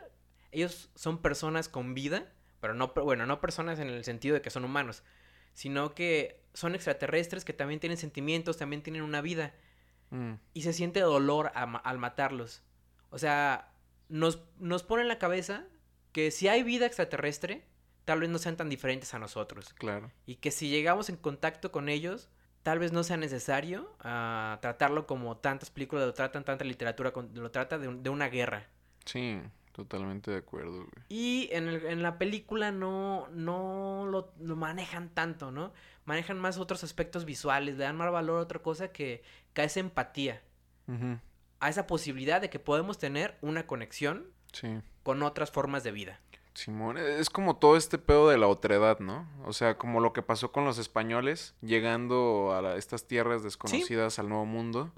[0.51, 4.49] ellos son personas con vida, pero no, bueno, no personas en el sentido de que
[4.49, 5.03] son humanos,
[5.53, 9.53] sino que son extraterrestres que también tienen sentimientos, también tienen una vida
[10.09, 12.63] Mm, y se siente dolor a al matarlos.
[13.09, 13.71] O sea,
[14.09, 15.65] nos, nos pone en la cabeza
[16.11, 17.65] que si hay vida extraterrestre,
[18.07, 19.73] tal vez no sean tan diferentes a nosotros.
[19.73, 20.09] claro.
[20.25, 22.29] Y que si llegamos en contacto con ellos,
[22.63, 27.51] tal vez no sea necesario ah, tratarlo como tantas películas lo tratan, tanta literatura lo
[27.51, 28.65] trata de, un- de una guerra.
[29.05, 29.41] Sí,
[29.73, 30.89] totalmente de acuerdo, güey.
[31.09, 35.73] Y en, el- en la película no, no lo, lo manejan tanto, ¿no?
[36.05, 39.21] Manejan más otros aspectos visuales, le dan más valor a otra cosa que,
[39.53, 40.41] que a esa empatía.
[40.87, 41.19] Ujú,
[41.59, 44.79] a esa posibilidad de que podemos tener una conexión Sí.
[45.03, 46.21] con otras formas de vida.
[46.57, 49.27] Simón, es como todo este pedo de la otredad, ¿no?
[49.45, 54.17] O sea, como lo que pasó con los españoles llegando a la- estas tierras desconocidas
[54.17, 54.91] al Nuevo Mundo.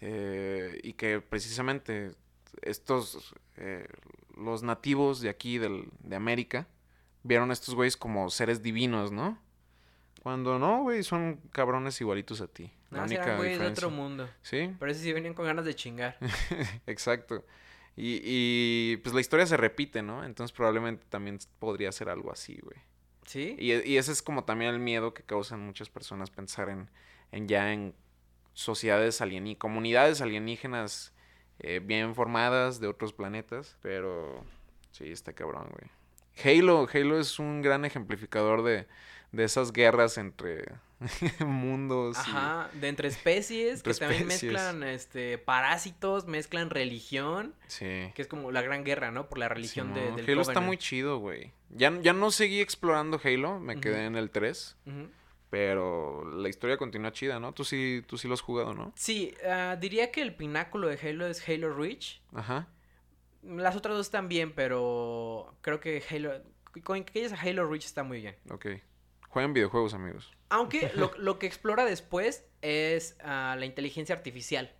[0.00, 2.14] Eh, y que precisamente
[2.62, 3.86] estos, eh,
[4.36, 6.66] los nativos de aquí, del, de América,
[7.22, 9.38] vieron a estos güeyes como seres divinos, ¿no?
[10.22, 12.70] Cuando no, güey, son cabrones igualitos a ti.
[12.90, 14.28] La No, única eran güeyes de otro mundo.
[14.42, 16.18] Sí, Pero ese sí venían con ganas de chingar.
[16.86, 17.44] exacto.
[17.96, 20.24] Y, y pues la historia se repite, ¿no?
[20.24, 22.78] Entonces probablemente también podría ser algo así, güey.
[23.26, 23.56] ¿Sí?
[23.58, 26.90] Y, y ese es como también el miedo que causan muchas personas pensar en,
[27.30, 27.94] en ya en
[28.54, 31.12] sociedades alienígenas, comunidades alienígenas
[31.60, 33.76] eh, bien formadas de otros planetas.
[33.82, 34.44] Pero
[34.90, 35.90] sí, está cabrón, güey.
[36.44, 38.86] Halo, Halo es un gran ejemplificador de,
[39.32, 40.64] de esas guerras entre
[41.46, 42.16] mundos.
[42.26, 48.12] y- de entre especies, Entre que también mezclan este parásitos, mezclan religión, sí.
[48.14, 49.28] que es como la gran guerra, ¿no?
[49.28, 50.16] Por la religión de, Simón.
[50.16, 51.52] del Halo está muy chido, güey.
[51.70, 54.76] Ya, ya no seguí explorando Halo, me quedé en el 3.
[54.86, 55.08] Ujú.
[55.50, 57.52] Pero la historia continúa chida, ¿no?
[57.52, 58.92] Tú sí, tú sí lo has jugado, ¿no?
[58.96, 62.22] Sí, ah, diría que el pináculo de Halo es Halo Reach.
[62.34, 62.68] Ajá.
[63.42, 66.40] Las otras dos también, pero creo que Halo...
[66.84, 68.34] Con que a Halo Reach está muy bien.
[68.50, 68.66] Ok.
[69.32, 70.30] Jueguen videojuegos, amigos.
[70.50, 74.74] Aunque lo, lo que explora después es ah, la inteligencia artificial.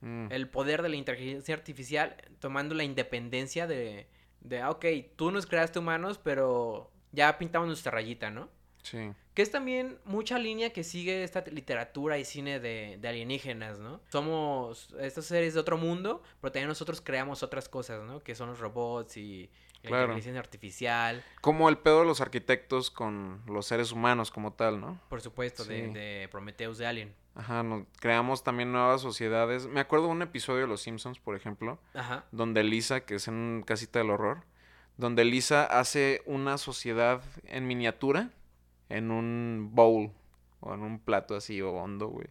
[0.00, 4.08] Mm, El poder de la inteligencia artificial tomando la independencia de...
[4.40, 4.84] De, ah, ok,
[5.14, 8.48] tú nos creaste humanos, pero ya pintamos nuestra rayita, ¿no?
[8.82, 9.12] Sí.
[9.34, 14.00] Que es también mucha línea que sigue esta literatura y cine de, de alienígenas, ¿no?
[14.10, 18.18] Somos estos seres de otro mundo, pero también nosotros creamos otras cosas, ¿no?
[18.18, 19.48] Que son los robots y
[19.82, 20.04] la Claro.
[20.12, 25.00] inteligencia artificial, Como el pedo de los arquitectos con los seres humanos como tal, ¿no?
[25.08, 25.92] por supuesto, de, Sí.
[25.92, 27.14] de Prometheus de Alien.
[27.34, 29.66] Ajá, no- creamos también nuevas sociedades.
[29.66, 32.24] Me acuerdo de un episodio de Los Simpsons, por ejemplo, Ajá.
[32.30, 34.44] donde Lisa, que es en Casita del Horror,
[34.98, 38.30] donde Lisa hace una sociedad en miniatura
[38.90, 40.12] en un bowl
[40.60, 42.28] o en un plato así hondo, güey.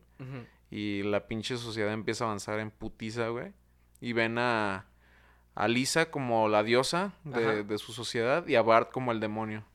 [0.70, 3.52] Y la pinche sociedad empieza a avanzar en putiza, güey.
[4.00, 4.86] Y ven a,
[5.56, 9.66] a Lisa como la diosa de, de su sociedad y a Bart como el demonio.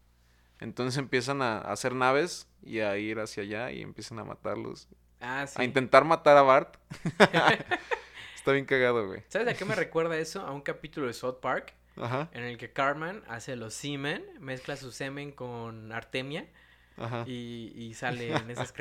[0.61, 4.89] Entonces empiezan a, a hacer naves y a ir hacia allá y empiezan a matarlos.
[5.21, 5.61] Ah, sí.
[5.61, 6.77] A intentar matar a Bart.
[8.37, 9.23] Está bien cagado, güey.
[9.29, 10.41] ¿Sabes a qué me recuerda eso?
[10.41, 14.77] A un capítulo de South Park Ajá, en el que Carmen hace los semen, mezcla
[14.77, 16.47] su semen con Artemia
[16.97, 17.25] ajá.
[17.27, 18.73] y, y salen esas,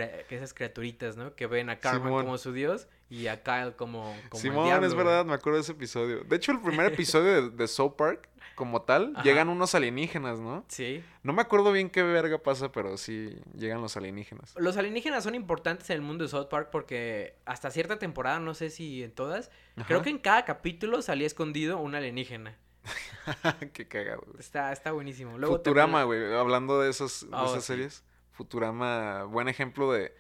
[0.54, 1.34] criaturitas, ¿no?
[1.36, 2.26] Que ven a Carmen Simón.
[2.26, 5.58] como su dios y a Kyle como, como el Simón, diablo, es verdad, me acuerdo
[5.58, 6.24] de ese episodio.
[6.24, 9.24] De hecho, el primer episodio de, de South Park, como tal, Ajá.
[9.24, 10.64] llegan unos alienígenas, ¿no?
[10.70, 11.04] Sí.
[11.24, 14.54] No me acuerdo bien qué verga pasa, pero sí llegan los alienígenas.
[14.58, 18.54] Los alienígenas son importantes en el mundo de South Park porque hasta cierta temporada, no
[18.54, 19.52] sé si en todas,
[19.88, 22.58] creo que en cada capítulo salía escondido un alienígena.
[23.74, 24.22] Qué cagado.
[24.26, 24.40] güey.
[24.40, 25.38] Está, está buenísimo.
[25.38, 26.34] Luego Futurama, güey.
[26.34, 27.74] Hablando de, esos, de Oh, esas sí.
[27.74, 28.04] series.
[28.32, 30.16] Futurama, buen ejemplo de,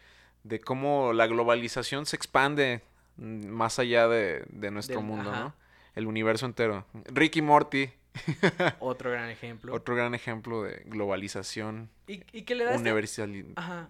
[0.46, 2.82] de cómo la globalización se expande
[3.18, 5.40] mm, más allá de, de nuestro Del- mundo, ajá.
[5.40, 5.56] ¿no?
[5.96, 6.86] El universo entero.
[7.06, 7.90] Ricky Morty,
[8.80, 9.74] Otro gran ejemplo.
[9.74, 12.72] otro gran ejemplo de globalización Y, y que le da...
[12.72, 13.46] esta- universal.
[13.56, 13.90] Ajá.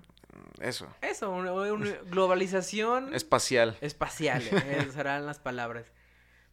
[0.60, 0.88] Eso.
[1.02, 3.78] Eso, una, una globalización Espacial.
[3.82, 4.42] espacial.
[4.48, 5.92] Esas serán las palabras.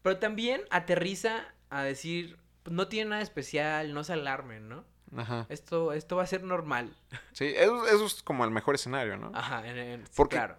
[0.03, 4.85] Pero también aterriza a decir, "Pues, no tiene nada especial, no se alarmen, ¿no?
[5.17, 5.47] Ajá.
[5.49, 6.95] Esto, esto va a ser normal.
[7.33, 9.31] Sí, eso, eso es como el mejor escenario, ¿no?
[9.35, 10.57] Ajá, en- en- Porque- claro.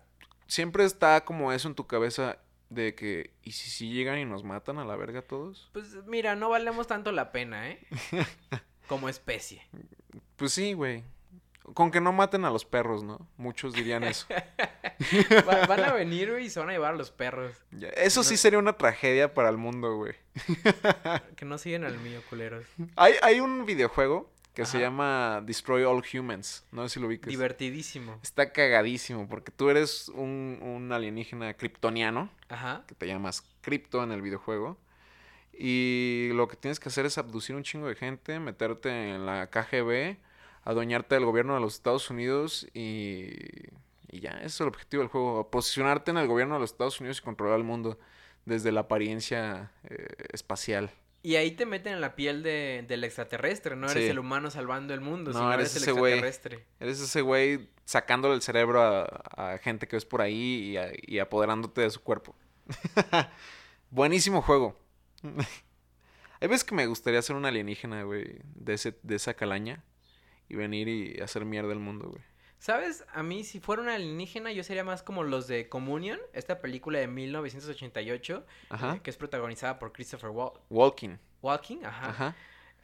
[0.48, 2.38] Siempre está como eso en tu cabeza
[2.70, 5.70] de que, ¿y si sí llegan y nos matan a la verga todos?
[5.74, 7.80] Pues mira, no valemos tanto la pena, ¿eh?
[8.88, 9.66] Como especie.
[10.36, 11.04] Pues sí, güey.
[11.74, 13.26] Con que no maten a los perros, ¿no?
[13.38, 14.28] Muchos dirían eso.
[15.48, 17.56] Va- van a venir güey, y se van a llevar a los perros.
[17.72, 20.14] Ya, Eso sí sería una tragedia para el mundo, güey.
[21.38, 22.66] Que no siguen al mío, culeros.
[22.98, 26.66] Hay, hay un videojuego que se llama Destroy All Humans.
[26.72, 27.30] No sé si lo ubicas.
[27.30, 28.20] Divertidísimo.
[28.22, 32.84] Está cagadísimo porque tú eres un, un alienígena kryptoniano, Ajá.
[32.88, 34.78] que te llamas Crypto en el videojuego.
[35.58, 39.48] Y lo que tienes que hacer es abducir un chingo de gente, meterte en la
[39.48, 40.18] KGB,
[40.64, 43.30] adueñarte del gobierno de los Estados Unidos y,
[44.10, 45.50] y ya, ese es el objetivo del juego.
[45.50, 48.00] Posicionarte en el gobierno de los Estados Unidos y controlar el mundo
[48.46, 50.92] desde la apariencia eh, espacial.
[51.26, 54.10] Y ahí te meten en la piel de, del extraterrestre, no eres Sí.
[54.10, 56.66] el humano salvando el mundo, No, sino eres eres, el extraterrestre.
[56.82, 59.04] Eres ese güey sacándole el cerebro a,
[59.54, 62.36] a gente que ves por ahí y, a- y apoderándote de su cuerpo.
[63.90, 64.78] Buenísimo juego.
[66.42, 69.82] Hay veces que me gustaría ser un alienígena, güey, de, ese, de esa calaña
[70.50, 72.22] y venir y hacer mierda al mundo, güey.
[72.64, 73.04] ¿Sabes?
[73.14, 76.98] A mí, si fuera un alienígena, yo sería más como los de Communion, esta película
[76.98, 78.96] de 1988, Ajá.
[78.96, 81.18] eh, que es protagonizada por Christopher Wal- Walking.
[81.42, 82.08] Walking, ajá.
[82.10, 82.36] Ajá.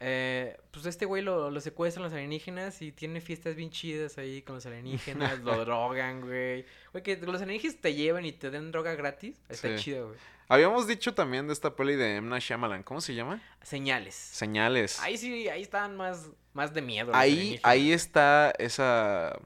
[0.01, 4.41] Eh, pues este güey lo, lo secuestran los alienígenas y tiene fiestas bien chidas ahí
[4.41, 6.65] con los alienígenas, lo drogan, güey.
[6.91, 9.83] Güey, que los alienígenas te llevan y te den droga gratis, está Sí.
[9.83, 10.19] chido, güey.
[10.49, 12.19] Habíamos dicho también de esta peli de.
[12.19, 12.83] Night Shyamalan.
[12.83, 13.41] ¿Cómo se llama?
[13.61, 14.15] Señales.
[14.15, 14.99] Señales.
[14.99, 17.11] Ahí sí, ahí están más, más de miedo.
[17.15, 19.39] Ahí, ahí está esa,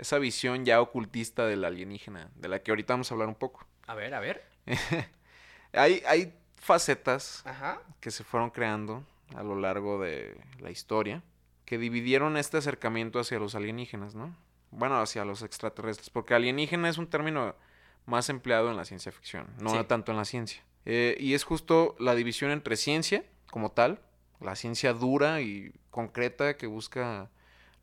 [0.00, 3.66] esa visión ya ocultista del alienígena, de la que ahorita vamos a hablar un poco.
[3.86, 4.44] A ver, a ver.
[5.72, 7.80] Hay, hay facetas Ajá.
[8.00, 9.04] que se fueron creando
[9.36, 11.22] a lo largo de la historia
[11.64, 14.34] que dividieron este acercamiento hacia los alienígenas, ¿no?
[14.72, 17.54] Bueno, hacia los extraterrestres, porque alienígena es un término
[18.06, 19.84] más empleado en la ciencia ficción, no Sí.
[19.86, 20.62] tanto en la ciencia.
[20.86, 24.00] Eh, y es justo la división entre ciencia como tal,
[24.40, 27.30] la ciencia dura y concreta que busca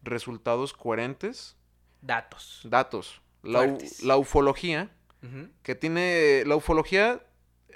[0.03, 1.55] resultados coherentes,
[2.07, 2.61] Datos.
[2.63, 3.21] datos.
[3.43, 4.89] La, u- la ufología,
[5.61, 7.21] que tiene la ufología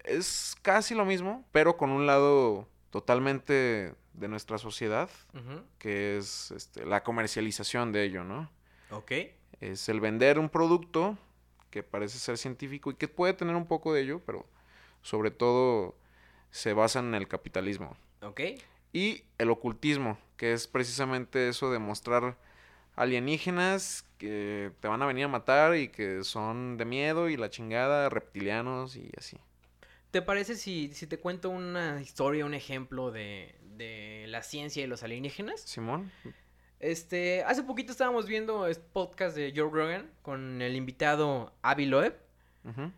[0.05, 5.61] es casi lo mismo, pero con un lado totalmente de nuestra sociedad, Ujú.
[5.77, 8.49] que es este, la comercialización de ello, ¿no?
[8.91, 9.11] Ok.
[9.59, 11.17] Es el vender un producto
[11.69, 14.45] que parece ser científico y que puede tener un poco de ello, pero
[15.01, 15.95] sobre todo
[16.51, 17.95] se basa en el capitalismo.
[18.21, 18.41] Ok.
[18.93, 22.37] Y el ocultismo, que es precisamente eso de mostrar
[22.95, 27.49] alienígenas que te van a venir a matar y que son de miedo y la
[27.49, 29.37] chingada, reptilianos y así.
[30.11, 34.87] ¿Te parece si, si te cuento una historia, un ejemplo de, de la ciencia y
[34.87, 35.61] los alienígenas?
[35.61, 36.11] Simón,
[36.79, 42.15] Este, hace poquito estábamos viendo este podcast de Joe Rogan con el invitado Avi Loeb.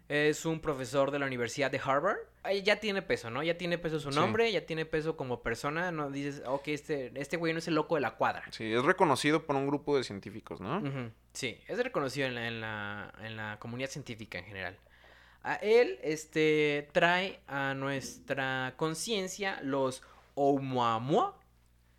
[0.10, 2.18] Es un profesor de la Universidad de Harvard.
[2.64, 3.42] Ya tiene peso, ¿no?
[3.44, 4.20] Ya tiene peso su Sí.
[4.20, 5.92] nombre, ya tiene peso como persona.
[5.92, 8.44] No dices, ok, este, este güey no es el loco de la cuadra.
[8.52, 10.82] Sí, es reconocido por un grupo de científicos, ¿no?
[11.34, 14.78] Sí, es reconocido en la, en la, en la comunidad científica en general.
[15.44, 20.04] A él este, trae a nuestra conciencia los
[20.36, 21.38] Oumuamua.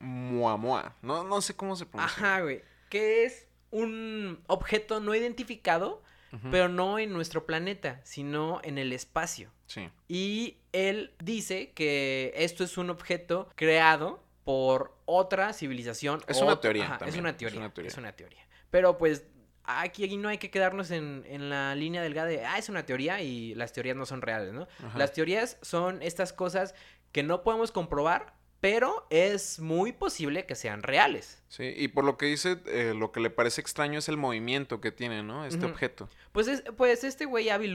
[0.00, 0.94] Mua, mua.
[1.02, 2.16] No, no sé cómo se pronuncia.
[2.26, 2.62] Ajá, güey.
[2.90, 6.02] Que es un objeto no identificado,
[6.50, 9.50] Pero no en nuestro planeta, sino en el espacio.
[9.66, 16.22] Sí, Y él dice que esto es un objeto creado por otra civilización.
[16.28, 17.72] Es una teoría Ajá, es una es teoría.
[17.76, 18.46] Es una teoría.
[18.70, 19.24] Pero pues
[19.64, 23.22] aquí no hay que quedarnos en, en la línea delgada de, ah, es una teoría
[23.22, 24.68] y las teorías no son reales, ¿no?
[24.86, 24.98] Ajá.
[24.98, 26.74] Las teorías son estas cosas
[27.12, 28.34] que no podemos comprobar,
[28.64, 31.42] pero es muy posible que sean reales.
[31.48, 31.74] sí.
[31.76, 34.90] Y por lo que dice, eh, lo que le parece extraño es el movimiento que
[34.90, 35.44] tiene, ¿no?
[35.44, 36.08] Este objeto.
[36.32, 37.70] Pues, es- pues este güey Avi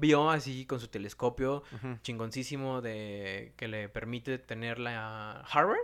[0.00, 1.98] vio así con su telescopio Ujú.
[2.00, 5.76] chingoncísimo de que le permite tener la Harvard.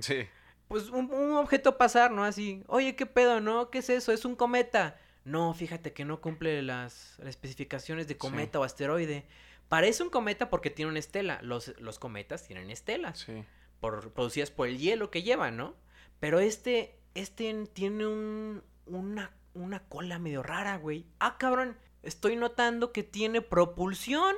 [0.00, 0.26] Sí,
[0.68, 2.24] Pues un, un objeto pasar, ¿no?
[2.24, 3.68] Así, oye, ¿qué pedo, no?
[3.68, 4.12] ¿Qué es eso?
[4.12, 4.98] Es un cometa.
[5.26, 9.26] No, fíjate que no cumple las, las especificaciones de cometa o asteroide.
[9.68, 11.38] Parece un cometa porque tiene una estela.
[11.42, 13.18] Los, los cometas tienen estelas.
[13.18, 13.44] sí.
[13.84, 15.74] Por- producidas por el hielo que llevan, ¿no?
[16.20, 21.04] Pero este, este tiene un, una, una cola medio rara, güey.
[21.18, 24.34] Ah, cabrón, estoy notando que tiene propulsión.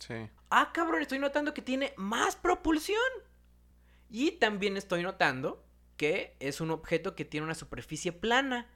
[0.00, 0.14] Sí.
[0.50, 2.98] Ah, cabrón, estoy notando que tiene más propulsión.
[4.10, 5.64] Y también estoy notando
[5.96, 8.66] que es un objeto que tiene una superficie plana.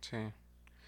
[0.00, 0.32] Sí.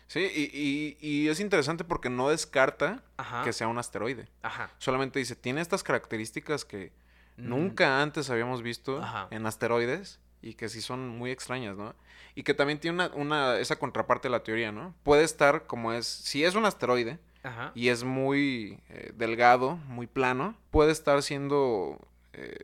[0.06, 3.42] Sí, y, y- y es interesante porque no descarta Ajá.
[3.42, 4.28] que sea un asteroide.
[4.42, 4.70] Ajá.
[4.78, 6.92] Solamente dice, tiene estas características que
[7.40, 9.28] nunca antes habíamos visto Ajá.
[9.30, 11.94] en asteroides y que sí son muy extrañas, ¿no?
[12.34, 14.94] Y que también tiene una, una- esa contraparte de la teoría, ¿no?
[15.02, 17.72] Puede estar como es, si es un asteroide Ajá.
[17.74, 21.98] y es muy eh, delgado, muy plano, puede estar siendo
[22.32, 22.54] eh,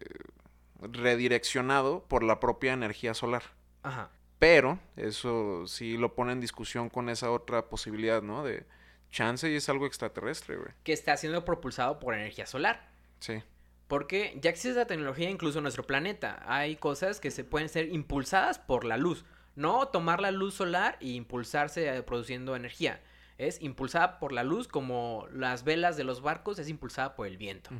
[0.80, 3.42] redireccionado por la propia energía solar.
[3.82, 4.10] Ajá.
[4.38, 8.44] Pero eso sí lo pone en discusión con esa otra posibilidad, ¿no?
[8.44, 8.66] De
[9.10, 10.68] chance y es algo extraterrestre, güey.
[10.82, 12.88] Que está siendo propulsado por energía solar.
[13.20, 13.42] Sí.
[13.88, 16.42] Porque ya existe la tecnología incluso en nuestro planeta.
[16.46, 19.24] Hay cosas que se pueden ser impulsadas por la luz.
[19.54, 23.00] No tomar la luz solar e impulsarse eh, produciendo energía.
[23.38, 27.36] Es impulsada por la luz como las velas de los barcos es impulsada por el
[27.36, 27.70] viento.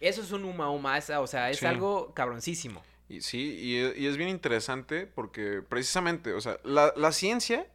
[0.00, 1.66] Eso es un huma huma, esa- o sea, es Sí.
[1.66, 2.82] algo cabroncísimo.
[3.08, 7.66] Y sí, y, y es bien interesante porque precisamente, o sea, la, la ciencia,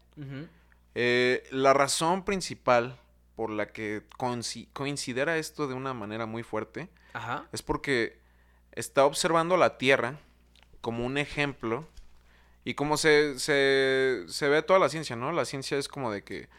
[0.93, 2.99] eh, la razón principal
[3.35, 7.47] por la que considera esto de una manera muy fuerte Ajá.
[7.51, 8.19] es porque
[8.71, 10.19] está observando la Tierra
[10.81, 11.87] como un ejemplo
[12.63, 15.31] y como se, se, se ve toda la ciencia, ¿no?
[15.31, 16.49] La ciencia es como de que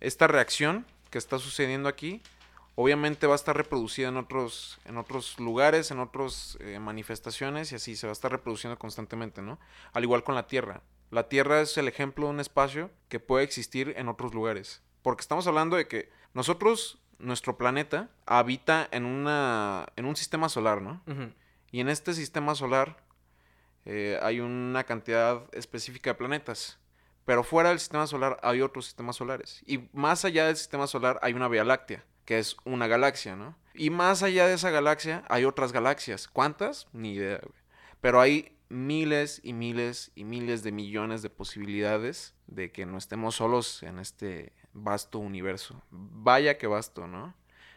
[0.00, 2.22] esta reacción que está sucediendo aquí
[2.74, 7.96] obviamente va a estar reproducida en otros, en otros lugares, en otras manifestaciones y así
[7.96, 9.58] se va a estar reproduciendo constantemente, ¿no?
[9.92, 10.82] Al igual con la Tierra.
[11.10, 14.80] La Tierra es el ejemplo de un espacio que puede existir en otros lugares.
[15.02, 20.82] Porque estamos hablando de que nosotros, nuestro planeta, habita en, una, en un sistema solar,
[20.82, 21.02] ¿no?
[21.70, 22.96] Y en este sistema solar
[23.84, 26.78] eh, hay una cantidad específica de planetas.
[27.24, 29.62] Pero fuera del sistema solar hay otros sistemas solares.
[29.66, 33.56] Y más allá del sistema solar hay una Vía Láctea, que es una galaxia, ¿no?
[33.74, 36.28] Y más allá de esa galaxia hay otras galaxias.
[36.28, 36.88] ¿Cuántas?
[36.92, 37.60] Ni idea, güey.
[38.00, 43.36] Pero hay miles y miles y miles de millones de posibilidades de que no estemos
[43.36, 45.82] solos en este vasto universo.
[45.90, 47.34] Vaya que vasto, ¿no?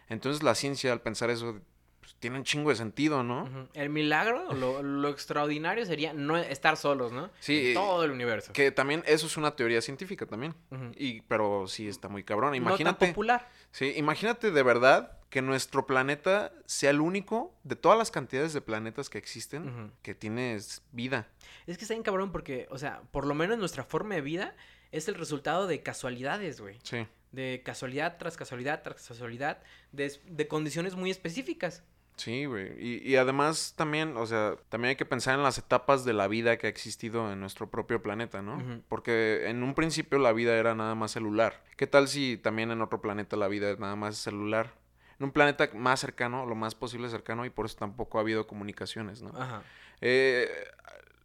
[0.10, 1.60] Entonces la ciencia al pensar eso
[2.00, 3.70] pues, tiene un chingo de sentido, ¿no?
[3.74, 7.30] El milagro, lo, lo extraordinario sería no estar solos, ¿no?
[7.40, 8.54] Sí, En todo el universo.
[8.54, 10.54] Que también eso es una teoría científica también.
[10.98, 12.52] Y pero sí está muy cabrón.
[12.52, 13.08] No tan Imagínate.
[13.08, 13.50] popular.
[13.72, 18.62] Sí, imagínate de verdad que nuestro planeta sea el único de todas las cantidades de
[18.62, 21.28] planetas que existen que tienes vida.
[21.66, 24.56] Es que está bien cabrón porque, o sea, por lo menos nuestra forma de vida
[24.94, 26.78] es el resultado de casualidades, güey.
[26.84, 27.06] Sí.
[27.32, 31.84] De casualidad tras casualidad tras casualidad, de, de condiciones muy específicas.
[32.16, 32.74] Sí, güey.
[32.78, 36.28] Y, y además también, o sea, también hay que pensar en las etapas de la
[36.28, 38.84] vida que ha existido en nuestro propio planeta, ¿no?
[38.88, 41.64] Porque en un principio la vida era nada más celular.
[41.76, 44.76] ¿Qué tal si también en otro planeta la vida es nada más celular?
[45.18, 48.46] En un planeta más cercano, lo más posible cercano, y por eso tampoco ha habido
[48.46, 49.30] comunicaciones, ¿no?
[49.30, 49.64] Ajá.
[50.02, 50.50] Eh,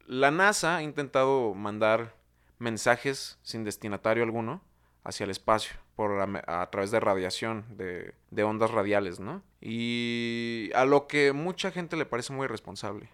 [0.07, 2.15] la NASA ha intentado mandar
[2.59, 4.63] mensajes sin destinatario alguno
[5.05, 9.43] hacia el espacio por a, a través de radiación, de, de ondas radiales, ¿no?
[9.61, 13.09] Y a lo que mucha gente le parece muy irresponsable.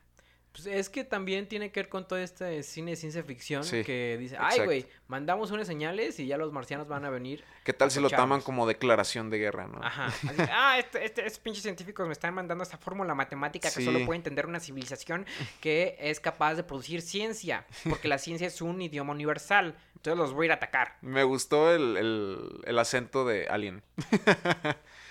[0.54, 3.82] Pues es que también tiene que ver con todo este cine de ciencia ficción Sí,
[3.82, 7.42] que dice, ay, güey, mandamos unas señales y ya los marcianos van a venir.
[7.64, 9.82] ¿Qué tal si lo toman como declaración de guerra, no?
[9.82, 10.06] Ajá.
[10.06, 14.04] Así, ah, este, este- estos pinches científicos me están mandando esta fórmula matemática que solo
[14.06, 15.26] puede entender una civilización
[15.60, 19.74] que es capaz de producir ciencia, porque la ciencia es un idioma universal.
[19.96, 20.98] Entonces los voy a ir a atacar.
[21.00, 23.82] Me gustó el, el- el acento de Alien.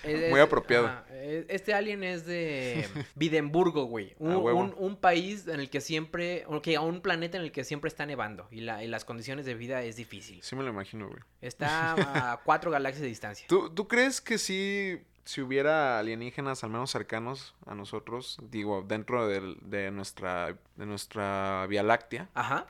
[0.04, 0.92] Es- Muy apropiado.
[1.48, 4.14] Este alien es de Videmburgo, güey.
[4.20, 7.52] Un, un- un país en el que siempre, o que a un planeta en el
[7.52, 10.42] que siempre está nevando y, la, y las condiciones de vida es difícil.
[10.44, 11.20] Sí me lo imagino, güey.
[11.42, 11.94] Está
[12.34, 13.48] a cuatro galaxias de distancia.
[13.48, 19.28] ¿Tú, tú crees que si, si hubiera alienígenas al menos cercanos a nosotros, digo, dentro
[19.28, 22.68] del- de, nuestra, de nuestra Vía Láctea, Ajá.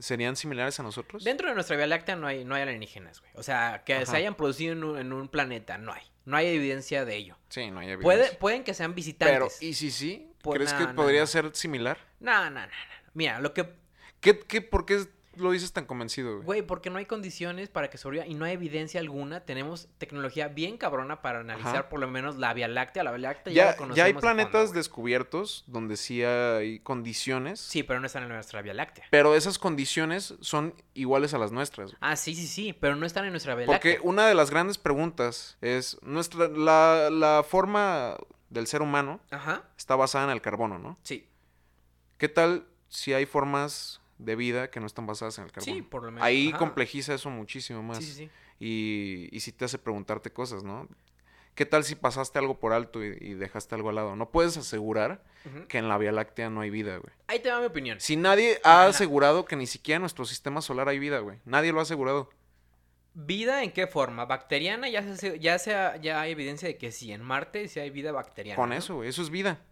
[0.00, 1.22] serían similares a nosotros?
[1.22, 3.30] Dentro de nuestra Vía Láctea no hay, no hay alienígenas, güey.
[3.36, 4.06] O sea, que Ajá.
[4.06, 6.02] se hayan producido en un, en un planeta, no hay.
[6.26, 7.38] No hay evidencia de ello.
[7.48, 8.02] Sí, no hay evidencia.
[8.02, 9.62] Puede, pueden que sean Pero, visitantes.
[9.62, 10.30] ¿y si sí?
[10.42, 11.26] Pues, ¿Crees no, que no, podría no.
[11.26, 11.98] ser similar?
[12.20, 12.72] No, no, no, no.
[13.14, 13.72] Mira, lo que...
[14.20, 15.06] ¿Qué, qué, ¿Por qué
[15.36, 16.44] lo dices tan convencido, güey?
[16.44, 19.40] Güey, porque no hay condiciones para que sobreviva y no hay evidencia alguna.
[19.40, 21.88] Tenemos tecnología bien cabrona para analizar Ajá.
[21.88, 23.04] por lo menos la Vía Láctea.
[23.04, 27.60] La Vía Láctea ya, la Ya, conocemos ya hay planetas descubiertos donde sí hay condiciones,
[27.60, 29.04] Sí, pero no están en nuestra Vía Láctea.
[29.10, 31.90] pero esas condiciones son iguales a las nuestras.
[31.90, 31.98] güey.
[32.00, 34.08] Ah, sí, sí, sí, pero no están en nuestra Vía Porque Láctea.
[34.10, 38.16] una de las grandes preguntas es, nuestra, la, la forma
[38.48, 40.98] del ser humano Ajá, está basada en el carbono, ¿no?
[41.02, 41.28] sí.
[42.18, 45.74] ¿Qué tal si hay formas de vida que no están basadas en el carbono?
[45.76, 46.24] Sí, por lo menos.
[46.26, 46.58] Ahí ajá.
[46.58, 47.98] complejiza eso muchísimo más.
[47.98, 48.30] Sí, sí.
[48.58, 50.88] Y, y sí te hace preguntarte cosas, ¿no?
[51.54, 54.14] ¿Qué tal si pasaste algo por alto y, y dejaste algo al lado?
[54.14, 55.24] No puedes asegurar
[55.68, 57.14] que en la Vía Láctea no hay vida, güey.
[57.28, 57.98] Ahí te va mi opinión.
[57.98, 58.88] Si nadie ha Ajá.
[58.88, 61.38] asegurado que ni siquiera en nuestro sistema solar hay vida, güey.
[61.46, 62.28] Nadie lo ha asegurado.
[63.14, 64.26] ¿Vida en qué forma?
[64.26, 64.90] ¿Bacteriana?
[64.90, 67.12] Ya, se, ya, sea, ya hay evidencia de que sí.
[67.12, 68.56] En Marte sí hay vida bacteriana.
[68.56, 68.74] Con ¿no?
[68.74, 69.08] eso, güey.
[69.08, 69.62] Eso es vida.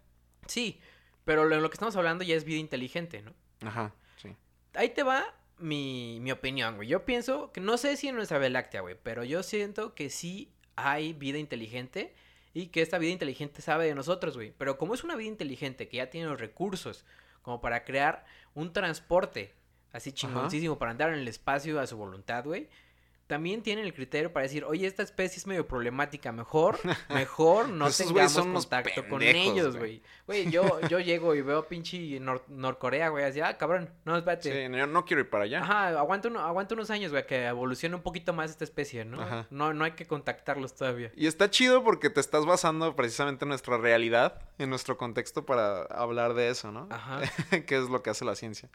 [0.47, 0.79] Sí,
[1.23, 3.33] pero lo, lo que estamos hablando ya es vida inteligente, ¿no?
[3.67, 3.93] Ajá.
[4.75, 5.25] Ahí te va
[5.57, 6.87] mi, mi opinión, güey.
[6.87, 10.09] Yo pienso que no sé si en nuestra Vía Láctea, güey, pero yo siento que
[10.09, 12.13] sí hay vida inteligente
[12.53, 14.53] y que esta vida inteligente sabe de nosotros, güey.
[14.57, 17.05] Pero como es una vida inteligente que ya tiene los recursos
[17.41, 19.53] como para crear un transporte
[19.91, 22.69] así chingoncísimo para andar en el espacio a su voluntad, güey.
[23.27, 26.77] También tienen el criterio para decir, oye, esta especie es medio problemática, mejor,
[27.09, 30.03] mejor no tengamos son contacto con ellos, güey.
[30.27, 30.51] güey.
[30.51, 34.51] Yo, yo llego y veo pinche Nor- Norcorea, güey, así, ah, cabrón, no, espérate.
[34.63, 35.61] Sí, no, yo no quiero ir para allá.
[35.61, 39.19] Ajá, aguanta, uno- aguanta unos años, güey, que evolucione un poquito más esta especie, ¿no?
[39.21, 39.47] Ajá.
[39.49, 41.11] No, no hay que contactarlos todavía.
[41.15, 45.81] Y está chido porque te estás basando precisamente en nuestra realidad, en nuestro contexto para
[45.85, 46.87] hablar de eso, ¿no?
[46.91, 47.21] Ajá,
[47.65, 48.69] que es lo que hace la ciencia.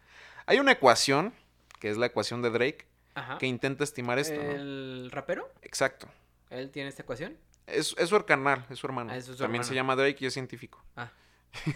[0.46, 1.32] Hay una ecuación,
[1.78, 3.38] que es la ecuación de Drake, ajá.
[3.38, 4.50] que intenta estimar esto, ¿no?
[4.50, 5.50] ¿El rapero?
[5.62, 6.08] Exacto.
[6.50, 7.36] ¿Él tiene esta ecuación?
[7.66, 9.12] Es, es su carnal, es su hermano.
[9.12, 9.64] Ah, es su También hermano.
[9.68, 10.82] se llama Drake y es científico.
[10.96, 11.10] Ah.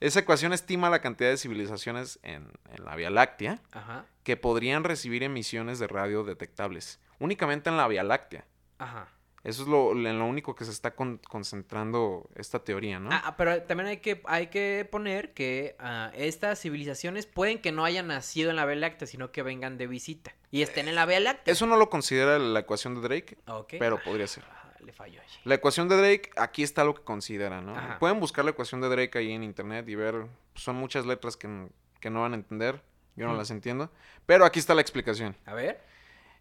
[0.00, 4.82] Esa ecuación estima la cantidad de civilizaciones en, en la Vía Láctea Ajá, que podrían
[4.82, 6.98] recibir emisiones de radio detectables.
[7.18, 8.46] Únicamente en la Vía Láctea.
[8.78, 9.08] ajá.
[9.42, 13.08] Eso es lo, en lo único que se está con- concentrando esta teoría, ¿no?
[13.12, 17.84] Ah, pero también hay que, hay que poner que ah, estas civilizaciones pueden que no
[17.84, 21.06] hayan nacido en la Vía Láctea, sino que vengan de visita y estén en la
[21.06, 21.52] Vía Láctea.
[21.52, 23.74] Eso no lo considera la ecuación de Drake, Ok.
[23.78, 24.44] pero podría ser.
[24.50, 25.38] Ah, le falló allí.
[25.44, 27.74] La ecuación de Drake, aquí está lo que considera, ¿no?
[27.74, 27.98] Ajá.
[27.98, 31.68] Pueden buscar la ecuación de Drake ahí en internet y ver, son muchas letras que,
[32.00, 32.82] que no van a entender,
[33.16, 33.90] yo no las entiendo,
[34.26, 35.34] pero aquí está la explicación.
[35.46, 35.80] A ver.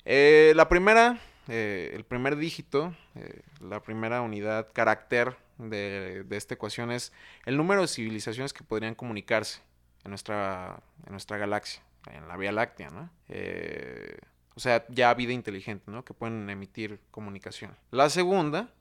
[0.06, 1.20] Eh, la primera,
[1.50, 7.12] eh, el primer dígito, eh, la primera unidad, carácter de, de esta ecuación es
[7.46, 9.62] el número de civilizaciones que podrían comunicarse
[10.04, 11.82] en nuestra, en nuestra galaxia,
[12.12, 13.10] en la Vía Láctea, ¿no?
[13.28, 14.18] Eh,
[14.56, 16.04] o sea, ya vida inteligente, ¿no?
[16.04, 17.78] Que pueden emitir comunicación.
[17.92, 18.74] La segunda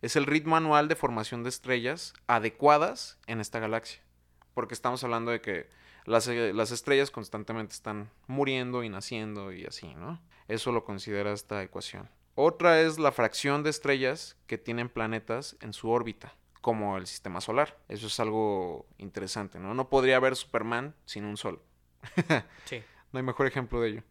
[0.00, 4.00] es el ritmo anual de formación de estrellas adecuadas en esta galaxia.
[4.54, 5.68] Porque estamos hablando de que
[6.04, 10.20] las, eh, las estrellas constantemente están muriendo y naciendo y así, ¿no?
[10.48, 12.08] Eso lo considera esta ecuación.
[12.34, 17.40] Otra es la fracción de estrellas que tienen planetas en su órbita, como el sistema
[17.40, 17.78] solar.
[17.88, 19.74] Eso es algo interesante, ¿no?
[19.74, 21.62] No podría haber Superman sin un sol.
[22.64, 22.82] Sí.
[23.12, 24.02] No hay mejor ejemplo de ello.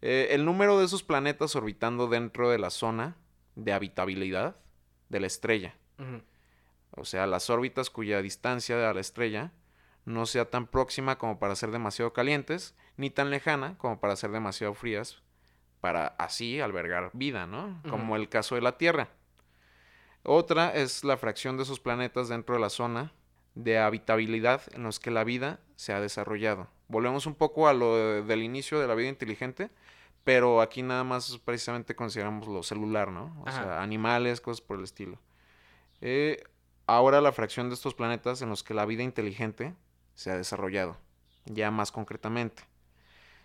[0.00, 3.16] Eh, el número de esos planetas orbitando dentro de la zona
[3.54, 4.56] de habitabilidad
[5.08, 5.74] de la estrella.
[6.90, 9.52] O sea, las órbitas cuya distancia a la estrella
[10.04, 14.32] no sea tan próxima como para ser demasiado calientes, ni tan lejana como para ser
[14.32, 15.22] demasiado frías,
[15.82, 17.82] para así albergar vida, ¿no?
[17.90, 19.08] Como el caso de la Tierra.
[20.22, 23.12] Otra es la fracción de esos planetas dentro de la zona
[23.56, 26.68] de habitabilidad en los que la vida se ha desarrollado.
[26.86, 29.70] Volvemos un poco a lo de- del inicio de la vida inteligente,
[30.22, 33.36] pero aquí nada más precisamente consideramos lo celular, ¿no?
[33.44, 33.62] O Ajá.
[33.64, 35.18] sea, animales, cosas por el estilo.
[36.00, 36.44] Eh,
[36.86, 39.74] ahora la fracción de estos planetas en los que la vida inteligente
[40.14, 40.96] se ha desarrollado,
[41.46, 42.62] ya más concretamente.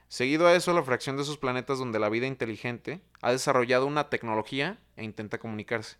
[0.10, 4.10] Seguido a eso, la fracción de esos planetas donde la vida inteligente ha desarrollado una
[4.10, 5.97] tecnología e intenta comunicarse.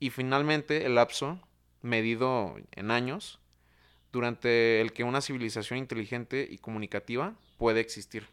[0.00, 1.40] Y finalmente, el lapso,
[1.82, 3.38] medido en años,
[4.12, 8.26] durante el que una civilización inteligente y comunicativa puede existir.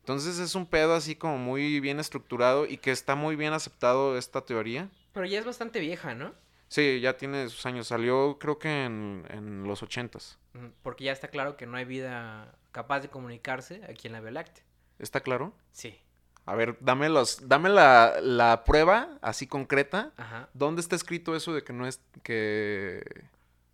[0.00, 4.18] Entonces es un pedo así como muy bien estructurado y que está muy bien aceptado
[4.18, 4.88] esta teoría.
[5.12, 6.34] Pero ya es bastante vieja, ¿no?
[6.72, 7.88] Sí, ya tiene sus años.
[7.88, 10.38] Salió creo que en, en los ochentas.
[10.82, 14.30] Porque ya está claro que no hay vida capaz de comunicarse aquí en la Vía
[14.30, 14.64] Láctea.
[14.98, 15.52] ¿Está claro?
[15.72, 16.00] Sí.
[16.46, 20.12] A ver, dame, los, dame la, la prueba así concreta.
[20.16, 20.48] Ajá.
[20.54, 23.04] ¿Dónde está escrito eso de que no es que,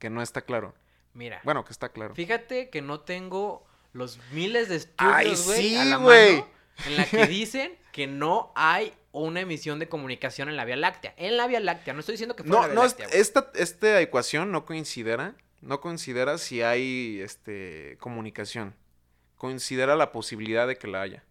[0.00, 0.74] que no está claro?
[1.14, 1.40] Mira.
[1.44, 2.16] Bueno, que está claro.
[2.16, 6.48] Fíjate que no tengo los miles de estudios, güey, sí, a la mano
[6.84, 11.14] en la que dicen que no hay una emisión de comunicación en la Vía Láctea.
[11.16, 13.50] En la Vía Láctea, no estoy diciendo que fuera No, la Vía no, Láctea, esta,
[13.54, 18.74] esta ecuación no considera, no considera si hay este comunicación.
[19.36, 21.24] Considera la posibilidad de que la haya.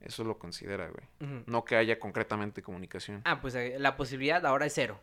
[0.00, 1.42] Eso lo considera, güey.
[1.46, 3.22] No que haya concretamente comunicación.
[3.24, 5.00] Ah, pues eh, la posibilidad ahora es cero.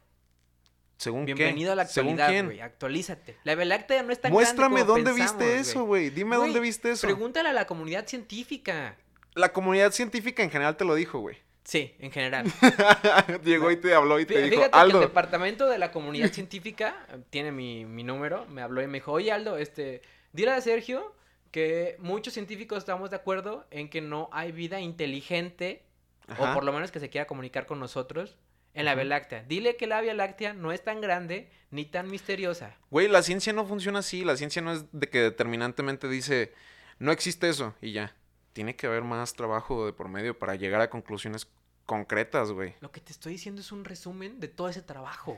[0.98, 1.34] ¿Según qué?
[1.34, 2.60] Bienvenido a la ¿Según actualidad, güey.
[2.60, 3.38] Actualízate.
[3.46, 6.10] La Vía Láctea no es tan Muéstrame grande como dónde pensamos, viste eso, güey.
[6.10, 7.08] Dime dónde viste eso.
[7.08, 8.98] Pregúntale a la comunidad científica.
[9.40, 11.38] La comunidad científica en general te lo dijo, güey.
[11.64, 12.46] Sí, en general.
[13.44, 15.00] Llegó y te habló y te Fí- dijo, Fíjate que el Aldo.
[15.02, 19.12] departamento de la comunidad científica eh, tiene mi, mi número, me habló y me dijo,
[19.12, 20.02] oye Aldo, este,
[20.34, 21.14] dile a Sergio
[21.52, 25.84] que muchos científicos estamos de acuerdo en que no hay vida inteligente,
[26.28, 26.52] Ajá.
[26.52, 28.38] o por lo menos que se quiera comunicar con nosotros,
[28.74, 28.94] en la.
[28.96, 29.44] Vía Láctea.
[29.44, 32.76] Dile que la Vía Láctea no es tan grande ni tan misteriosa.
[32.92, 34.24] Güey, la ciencia no funciona así.
[34.24, 36.54] La ciencia no es de que determinantemente dice,
[37.00, 38.16] no existe eso y ya.
[38.54, 41.48] Tiene que haber más trabajo de por medio para llegar a conclusiones
[41.86, 42.76] concretas, güey.
[42.82, 45.38] Lo que te estoy diciendo es un resumen de todo ese trabajo.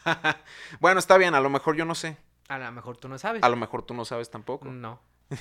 [0.80, 2.16] bueno, está bien, a lo mejor yo no sé.
[2.48, 3.42] A lo mejor tú no sabes.
[3.42, 4.66] A lo mejor tú no sabes tampoco.
[4.70, 5.00] No.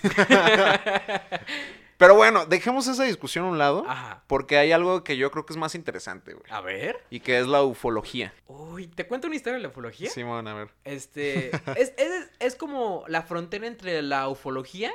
[1.97, 3.85] Pero bueno, dejemos esa discusión a un lado.
[3.87, 4.23] Ajá.
[4.27, 6.51] Porque hay algo que yo creo que es más interesante, güey.
[6.51, 7.05] A ver.
[7.09, 8.33] Y que es la ufología.
[8.47, 10.09] Uy, ¿te cuento una historia de la ufología?
[10.09, 10.69] Simón, a ver.
[10.83, 14.91] Este, es, es, es como la frontera entre la ufología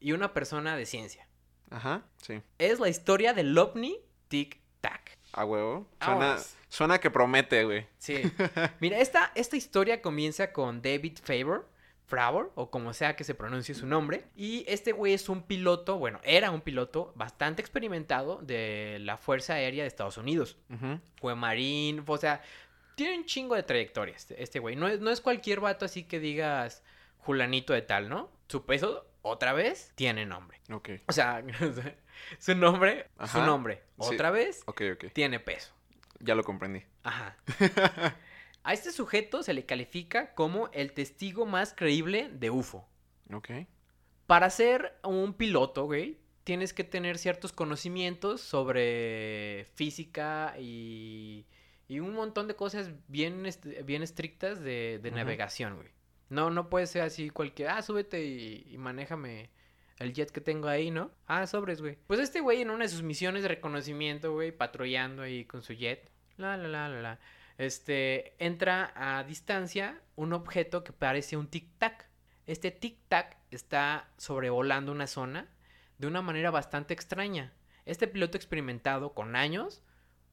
[0.00, 1.28] y una persona de ciencia.
[1.72, 2.42] Ajá, sí.
[2.58, 3.98] Es la historia del ovni
[4.28, 5.18] Tic Tac.
[5.32, 5.88] A huevo.
[6.00, 6.54] Suena, Vámonos.
[6.68, 7.86] suena que promete, güey.
[7.98, 8.20] Sí.
[8.80, 11.68] Mira, esta, esta historia comienza con David Favor,
[12.06, 14.24] Favor, o como sea que se pronuncie su nombre.
[14.36, 19.54] Y este güey es un piloto, bueno, era un piloto bastante experimentado de la Fuerza
[19.54, 20.58] Aérea de Estados Unidos.
[21.16, 22.42] Fue marín, o sea,
[22.94, 24.76] tiene un chingo de trayectoria este, este güey.
[24.76, 26.82] No es, no es cualquier vato así que digas
[27.18, 28.30] Julanito de tal, ¿no?
[28.48, 30.60] Su peso, otra vez, tiene nombre.
[30.70, 31.42] Ok, O sea,
[32.38, 34.14] su nombre, su nombre, sí.
[34.14, 35.04] otra vez, ok, ok.
[35.12, 35.72] tiene peso.
[36.20, 36.82] Ya lo comprendí.
[37.02, 37.36] Ajá.
[38.64, 42.88] A este sujeto se le califica como el testigo más creíble de UFO.
[43.32, 43.50] Ok.
[44.28, 51.44] Para ser un piloto, güey, tienes que tener ciertos conocimientos sobre física y,
[51.88, 55.88] y un montón de cosas bien, est- bien estrictas de, navegación, güey.
[56.32, 59.50] No, no puede ser así cualquier, ah, súbete y, y manéjame
[59.98, 61.10] el jet que tengo ahí, ¿no?
[61.26, 61.98] Ah, sobres, güey.
[62.06, 65.74] Pues este güey en una de sus misiones de reconocimiento, güey, patrullando ahí con su
[65.74, 67.20] jet, La, la, la, la, la.
[67.58, 72.06] Este, entra a distancia un objeto que parece un tic-tac.
[72.46, 75.50] Este tic-tac está sobrevolando una zona
[75.98, 77.52] de una manera bastante extraña.
[77.84, 79.82] Este piloto experimentado con años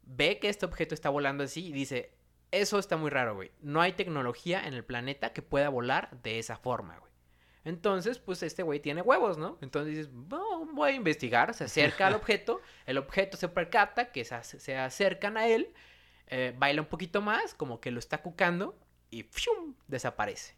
[0.03, 2.13] ve que este objeto está volando así y dice,
[2.51, 3.51] eso está muy raro, güey.
[3.61, 7.09] No hay tecnología en el planeta que pueda volar de esa forma, güey.
[7.65, 9.57] Entonces, pues este güey tiene huevos, ¿no?
[9.61, 14.23] Entonces dices, "No, voy a investigar, se acerca al objeto, el objeto se percata que
[14.25, 15.73] se, ac- se acercan a él,
[16.27, 18.79] eh, baila un poquito más, como que lo está cucando
[19.11, 19.75] y ¡fium!
[19.87, 20.55] desaparece.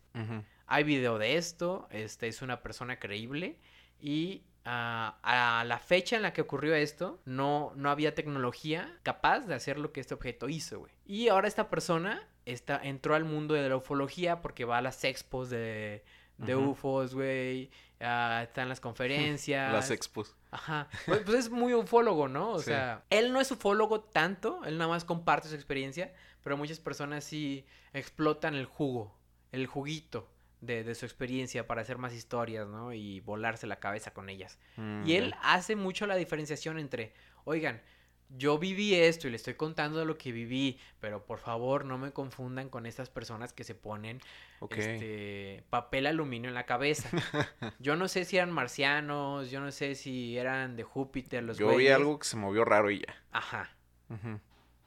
[0.68, 3.58] Hay video de esto, este es una persona creíble
[4.00, 9.41] y ah, a la fecha en la que ocurrió esto no, no había tecnología capaz
[9.41, 10.91] de hacer lo que este objeto hizo, güey.
[11.05, 15.03] Y ahora esta persona está, entró al mundo de la ufología porque va a las
[15.03, 16.03] expos de,
[16.38, 16.55] de.
[16.55, 19.72] UFOs, güey, ah, está en las conferencias.
[19.74, 20.36] Las expos.
[20.51, 20.88] Ajá.
[21.05, 22.51] Pues, pues es muy ufólogo, ¿no?
[22.51, 22.66] O Sí.
[22.66, 27.24] sea, él no es ufólogo tanto, él nada más comparte su experiencia, pero muchas personas
[27.24, 29.16] sí explotan el jugo,
[29.51, 30.28] el juguito
[30.62, 32.93] de, de su experiencia para hacer más historias, ¿no?
[32.93, 34.57] Y volarse la cabeza con ellas.
[34.78, 37.82] Mm, Y él hace mucho la diferenciación entre, oigan,
[38.38, 42.12] yo viví esto y le estoy contando lo que viví, pero por favor no me
[42.12, 44.22] confundan con estas personas que se ponen
[44.80, 47.09] este papel aluminio en la cabeza.
[47.80, 51.76] Yo no sé si eran marcianos, yo no sé si eran de Júpiter los Yo
[51.76, 53.16] vi algo que se movió raro y ya.
[53.32, 53.76] Ajá.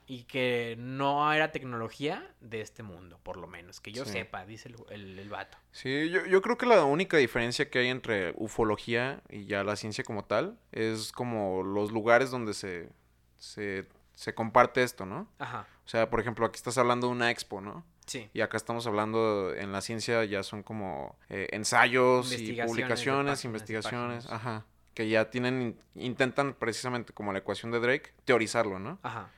[0.07, 3.80] Y que no era tecnología de este mundo, por lo menos.
[3.80, 4.12] Que yo Sí.
[4.12, 5.57] sepa, dice el, el, el vato.
[5.72, 9.76] Sí, yo, yo creo que la única diferencia que hay entre ufología y ya la
[9.76, 12.90] ciencia como tal es como los lugares donde se,
[13.38, 15.26] se, se comparte esto, ¿no?
[15.38, 15.66] Ajá.
[15.86, 17.84] O sea, por ejemplo, aquí estás hablando de una expo, ¿no?
[18.07, 18.28] Sí.
[18.34, 23.44] Y acá estamos hablando en la ciencia ya son como eh, ensayos y publicaciones, páginas
[23.46, 28.98] investigaciones, ajá, que ya tienen, intentan precisamente como la ecuación de Drake, teorizarlo, ¿no?
[29.02, 29.30] Ajá.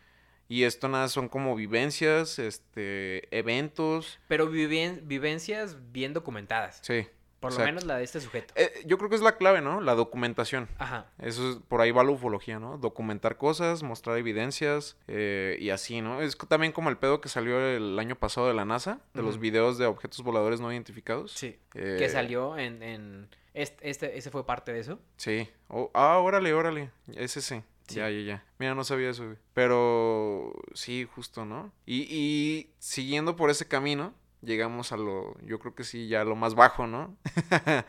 [0.49, 6.81] Y esto nada son como vivencias, este, eventos, Pero viven- vivencias bien documentadas.
[6.83, 7.07] sí.
[7.39, 8.55] Por lo menos la de este sujeto.
[8.57, 9.81] Eh, yo creo que es la clave, ¿no?
[9.81, 10.69] La documentación.
[10.79, 11.13] Ajá.
[11.21, 12.77] Eso es, por ahí va la ufología, ¿no?
[12.79, 16.23] Documentar cosas, mostrar evidencias eh, y así, ¿no?
[16.23, 19.39] Es también como el pedo que salió el año pasado de la NASA, de los
[19.39, 21.31] videos de objetos voladores no identificados.
[21.33, 21.57] Sí.
[21.75, 22.83] Eh, Que salió en...
[22.83, 24.99] en este, este, ese fue parte de eso.
[25.17, 25.49] Sí.
[25.69, 26.91] Oh, ah, órale, órale.
[27.15, 27.43] Ese
[27.87, 27.97] sí.
[27.97, 28.45] Ya, ya, ya.
[28.59, 29.37] Mira, no sabía eso, güey.
[29.55, 31.73] Pero sí, justo, ¿no?
[31.85, 36.37] Y, y siguiendo por ese camino, llegamos a lo, yo creo que sí, ya lo
[36.37, 37.17] más bajo, ¿no?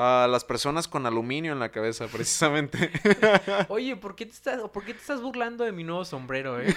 [0.00, 2.90] a las personas con aluminio en la cabeza, precisamente.
[3.68, 6.74] Oye, ¿por qué te estás, por qué te estás burlando de mi nuevo sombrero, eh?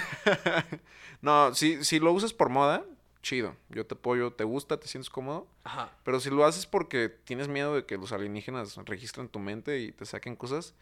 [1.22, 2.84] no, si, si lo usas por moda,
[3.22, 3.55] chido.
[3.70, 5.47] Yo te apoyo, te gusta, te sientes cómodo.
[5.64, 5.91] Ajá.
[6.03, 9.91] Pero si lo haces porque tienes miedo de que los alienígenas registren tu mente y
[9.91, 10.74] te saquen cosas,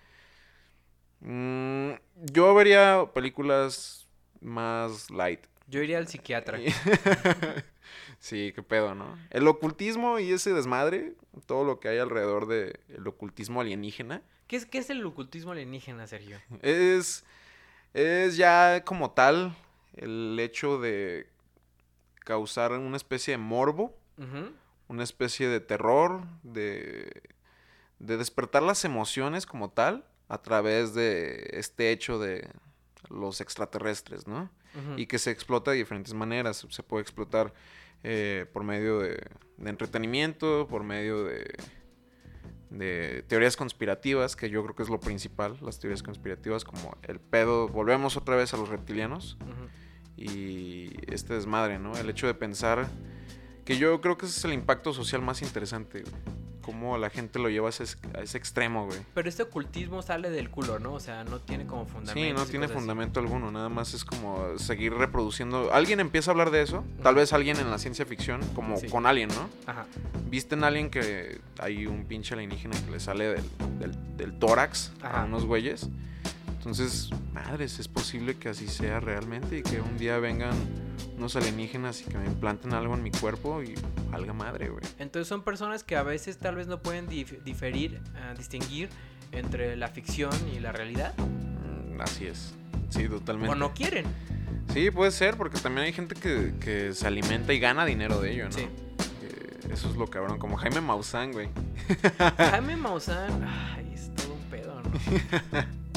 [1.22, 1.92] mm,
[2.32, 4.08] yo vería películas
[4.42, 5.42] más light.
[5.68, 6.60] Yo iría al psiquiatra.
[8.20, 9.18] Sí, qué pedo, ¿no?
[9.30, 11.14] El ocultismo y ese desmadre,
[11.46, 16.06] todo lo que hay alrededor del ocultismo alienígena, ¿Qué es, ¿Qué es el ocultismo alienígena,
[16.08, 16.40] Sergio?
[16.62, 17.24] es,
[17.94, 19.56] es ya como tal
[19.96, 21.30] el hecho de
[22.26, 23.96] causar una especie de morbo
[24.90, 27.22] una especie de terror, de,
[28.00, 32.50] de despertar las emociones como tal a través de este hecho de
[33.10, 34.50] los extraterrestres, ¿no?
[34.96, 36.66] Y que se explota de diferentes maneras.
[36.70, 37.54] Se puede explotar
[38.04, 39.20] eh, por medio de,
[39.58, 41.52] de entretenimiento, por medio de,
[42.70, 47.20] de teorías conspirativas, que yo creo que es lo principal, las teorías conspirativas, como el
[47.20, 49.38] pedo, volvemos otra vez a los reptilianos
[50.16, 51.98] y este desmadre, ¿no?
[51.98, 52.88] El hecho de pensar
[53.66, 56.39] que yo creo que ese es el impacto social más interesante, güey.
[56.62, 57.84] Cómo la gente lo lleva a ese,
[58.14, 59.00] a ese extremo, güey.
[59.14, 60.94] Pero este ocultismo sale del culo, ¿no?
[60.94, 62.14] O sea, no tiene como fundamento.
[62.14, 65.74] Sí, no tiene fundamento alguno, nada más es como seguir reproduciendo.
[65.74, 68.88] Alguien empieza a hablar de eso, tal vez alguien en la ciencia ficción, como Sí.
[68.88, 69.50] con Alien, ¿no?
[69.66, 69.86] Ajá.
[70.30, 73.44] Viste en Alien que hay un pinche alienígena que le sale del,
[73.80, 75.22] del- del tórax Ajá.
[75.22, 75.88] a unos güeyes.
[76.60, 80.54] Entonces, madres, es posible que así sea realmente y que un día vengan
[81.18, 83.76] unos alienígenas y que me implanten algo en mi cuerpo y
[84.12, 84.84] valga madre, güey.
[85.00, 88.90] Entonces son personas que a veces tal vez no pueden dif- diferir, ah, distinguir
[89.32, 91.14] entre la ficción y la realidad.
[91.18, 92.54] Mm, Así es.
[92.90, 93.52] Sí, totalmente.
[93.54, 94.06] O no quieren.
[94.74, 98.34] Sí, puede ser, porque también hay gente que, que se alimenta y gana dinero de
[98.34, 98.52] ello, ¿no?
[98.52, 98.68] Sí.
[99.72, 101.48] Eso es lo cabrón, como Jaime Maussan, güey.
[102.52, 104.90] Jaime Maussan, ay, es todo un pedo, ¿no?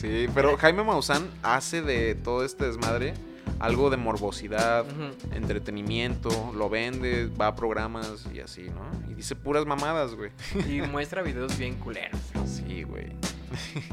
[0.00, 3.14] Sí, pero Jaime Maussan hace de todo este desmadre
[3.60, 4.84] algo de morbosidad,
[5.32, 9.10] entretenimiento, lo vende, va a programas y así, ¿no?
[9.10, 10.30] Y dice puras mamadas, güey.
[10.68, 12.20] Y muestra videos bien culeros.
[12.46, 13.06] Sí, güey.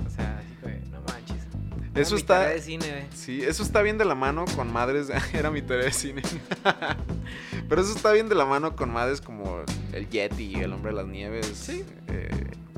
[0.06, 1.38] O sea, así que no manches.
[1.96, 2.48] Eso está.
[2.50, 3.04] de cine, güey.
[3.14, 5.10] Sí, eso está bien de la mano con madres.
[5.34, 6.22] Era mi tarea de cine.
[7.70, 9.62] Pero eso está bien de la mano con madres como
[9.94, 11.86] el Yeti, el hombre de las nieves, Sí.
[12.08, 12.30] eh,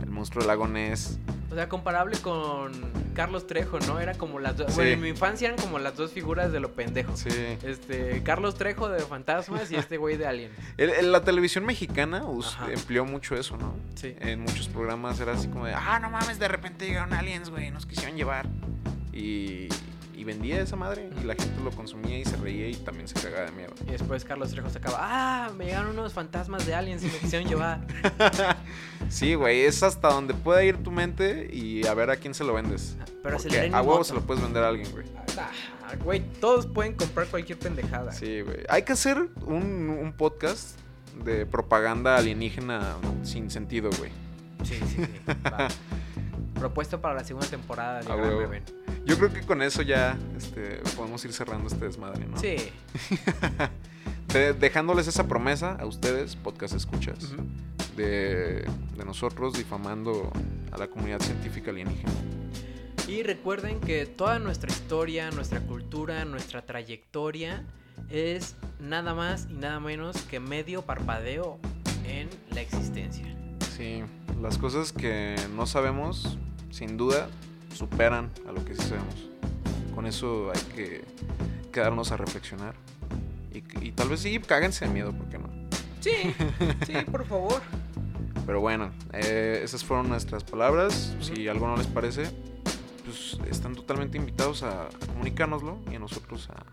[0.04, 1.18] el monstruo del lago Ness.
[1.56, 2.74] O sea, comparable con
[3.14, 3.98] Carlos Trejo, ¿no?
[4.02, 4.68] Era como las dos.
[4.72, 4.76] Sí.
[4.76, 7.16] Bueno, en mi infancia eran como las dos figuras de lo pendejo.
[7.16, 7.30] Sí.
[7.64, 10.52] Este, Carlos Trejo de Fantasmas y este güey de Alien.
[10.78, 13.74] El- el- la televisión mexicana us- empleó mucho eso, ¿no?
[13.96, 14.18] Sí.
[14.20, 17.72] En muchos programas era así como de, ah, no mames, de repente llegaron aliens, güey,
[17.72, 18.48] nos quisieron llevar.
[19.14, 19.70] Y
[20.26, 23.46] vendía esa madre y la gente lo consumía y se reía y también se cagaba
[23.46, 23.74] de miedo.
[23.88, 27.48] Y después Carlos Trejo sacaba, ah, me llegaron unos fantasmas de aliens y me quisieron
[27.48, 27.86] llevar.
[29.08, 32.44] Sí, güey, es hasta donde pueda ir tu mente y a ver a quién se
[32.44, 32.98] lo vendes.
[33.22, 35.06] Pero Porque a huevo se lo puedes vender a alguien, güey.
[35.38, 38.12] Ah, Güey, todos pueden comprar cualquier pendejada.
[38.12, 38.58] Sí, güey.
[38.68, 40.80] Hay que hacer un, un podcast
[41.24, 44.10] de propaganda alienígena sin sentido, güey.
[44.64, 45.34] Sí, sí, sí.
[45.46, 45.68] va.
[46.56, 48.38] Propuesto para la segunda temporada de A Gran.
[48.38, 48.64] Bebé.
[49.06, 52.38] Yo creo que con eso ya este, podemos ir cerrando este desmadre, ¿no?
[52.38, 52.56] Sí.
[54.34, 57.34] De- dejándoles esa promesa a ustedes, podcast escuchas,
[57.96, 58.66] de,
[58.98, 60.32] de nosotros difamando
[60.72, 62.12] a la comunidad científica alienígena.
[63.08, 67.64] Y recuerden que toda nuestra historia, nuestra cultura, nuestra trayectoria
[68.10, 71.60] es nada más y nada menos que medio parpadeo
[72.06, 73.26] en la existencia.
[73.76, 74.04] Sí,
[74.42, 76.38] las cosas que no sabemos,
[76.72, 77.28] sin duda,
[77.74, 79.28] superan a lo que sí sabemos.
[79.94, 81.04] Con eso hay que
[81.74, 82.76] quedarnos a reflexionar.
[83.54, 85.50] Y, y tal vez sí, cáguense de miedo, ¿por qué no?
[86.00, 86.34] Sí,
[86.86, 87.62] sí, por favor.
[88.46, 91.16] Pero bueno, eh, esas fueron nuestras palabras.
[91.20, 92.30] Si algo no les parece,
[93.04, 96.64] pues están totalmente invitados a, a comunicárnoslo y a nosotros a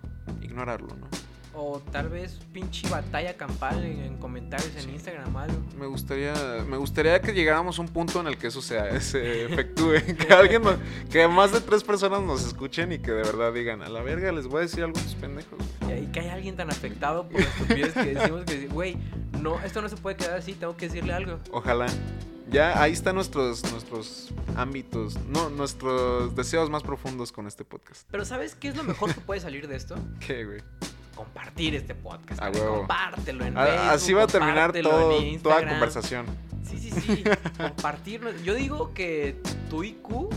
[0.41, 1.09] ignorarlo, ¿no?
[1.55, 4.91] O tal vez pinche batalla campal en, en comentarios en Sí.
[4.93, 5.57] Instagram algo.
[5.79, 6.33] Me gustaría,
[6.67, 10.33] me gustaría que llegáramos a un punto en el que eso sea, se efectúe, que
[10.33, 10.77] alguien, nos-
[11.11, 14.33] que más de tres personas nos escuchen y que de verdad digan, a la verga
[14.33, 15.59] les voy a decir algo a estos pendejos.
[16.03, 18.97] Y que hay alguien tan afectado por la estupidez que decimos que, güey,
[19.41, 21.39] no, esto no se puede quedar así, tengo que decirle algo.
[21.51, 21.87] Ojalá.
[22.51, 28.07] Ya ahí están nuestros, nuestros ámbitos, no, nuestros deseos más profundos con este podcast.
[28.11, 29.95] Pero ¿sabes qué es lo mejor que puede salir de esto?
[30.21, 30.61] ¿Qué, güey?
[31.25, 32.41] Compartir este podcast.
[32.41, 33.91] Compártelo en Facebook.
[33.91, 36.27] Así va a terminar todo, toda conversación.
[36.69, 37.25] Sí, sí, sí.
[37.57, 38.31] Compartirlo.
[38.39, 40.31] Yo digo que tu IQ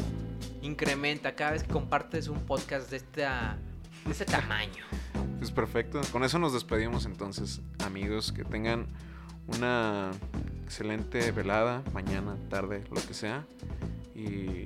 [0.61, 3.57] incrementa cada vez que compartes un podcast de, esta,
[4.05, 4.83] de este tamaño.
[5.39, 6.01] Pues perfecto.
[6.11, 8.31] Con eso nos despedimos entonces, amigos.
[8.31, 8.87] Que tengan
[9.47, 10.11] una
[10.63, 13.45] excelente velada, mañana, tarde, lo que sea.
[14.15, 14.65] Y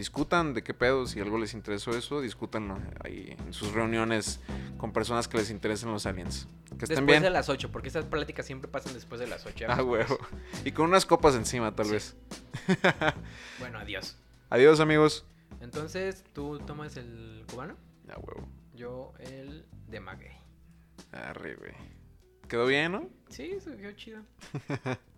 [0.00, 4.40] discutan de qué pedo, si algo les interesó eso, discútanlo ahí en sus reuniones
[4.78, 6.48] con personas que les interesen los aliens.
[6.78, 7.22] Que estén Después bien.
[7.22, 9.66] de las 8, porque estas pláticas siempre pasan después de las 8.
[9.68, 10.18] Ah, huevo.
[10.64, 11.92] Y con unas copas encima, tal Sí.
[11.92, 12.16] vez.
[13.58, 14.16] Bueno, adiós.
[14.48, 15.24] Adiós, amigos.
[15.60, 17.76] Entonces, ¿tú tomas el cubano?
[18.08, 18.48] Ah, huevo.
[18.74, 20.32] Yo el de maguey.
[21.12, 21.72] Arre, güey.
[22.48, 23.08] ¿Quedó bien, no?
[23.28, 24.22] Sí, eso quedó chido.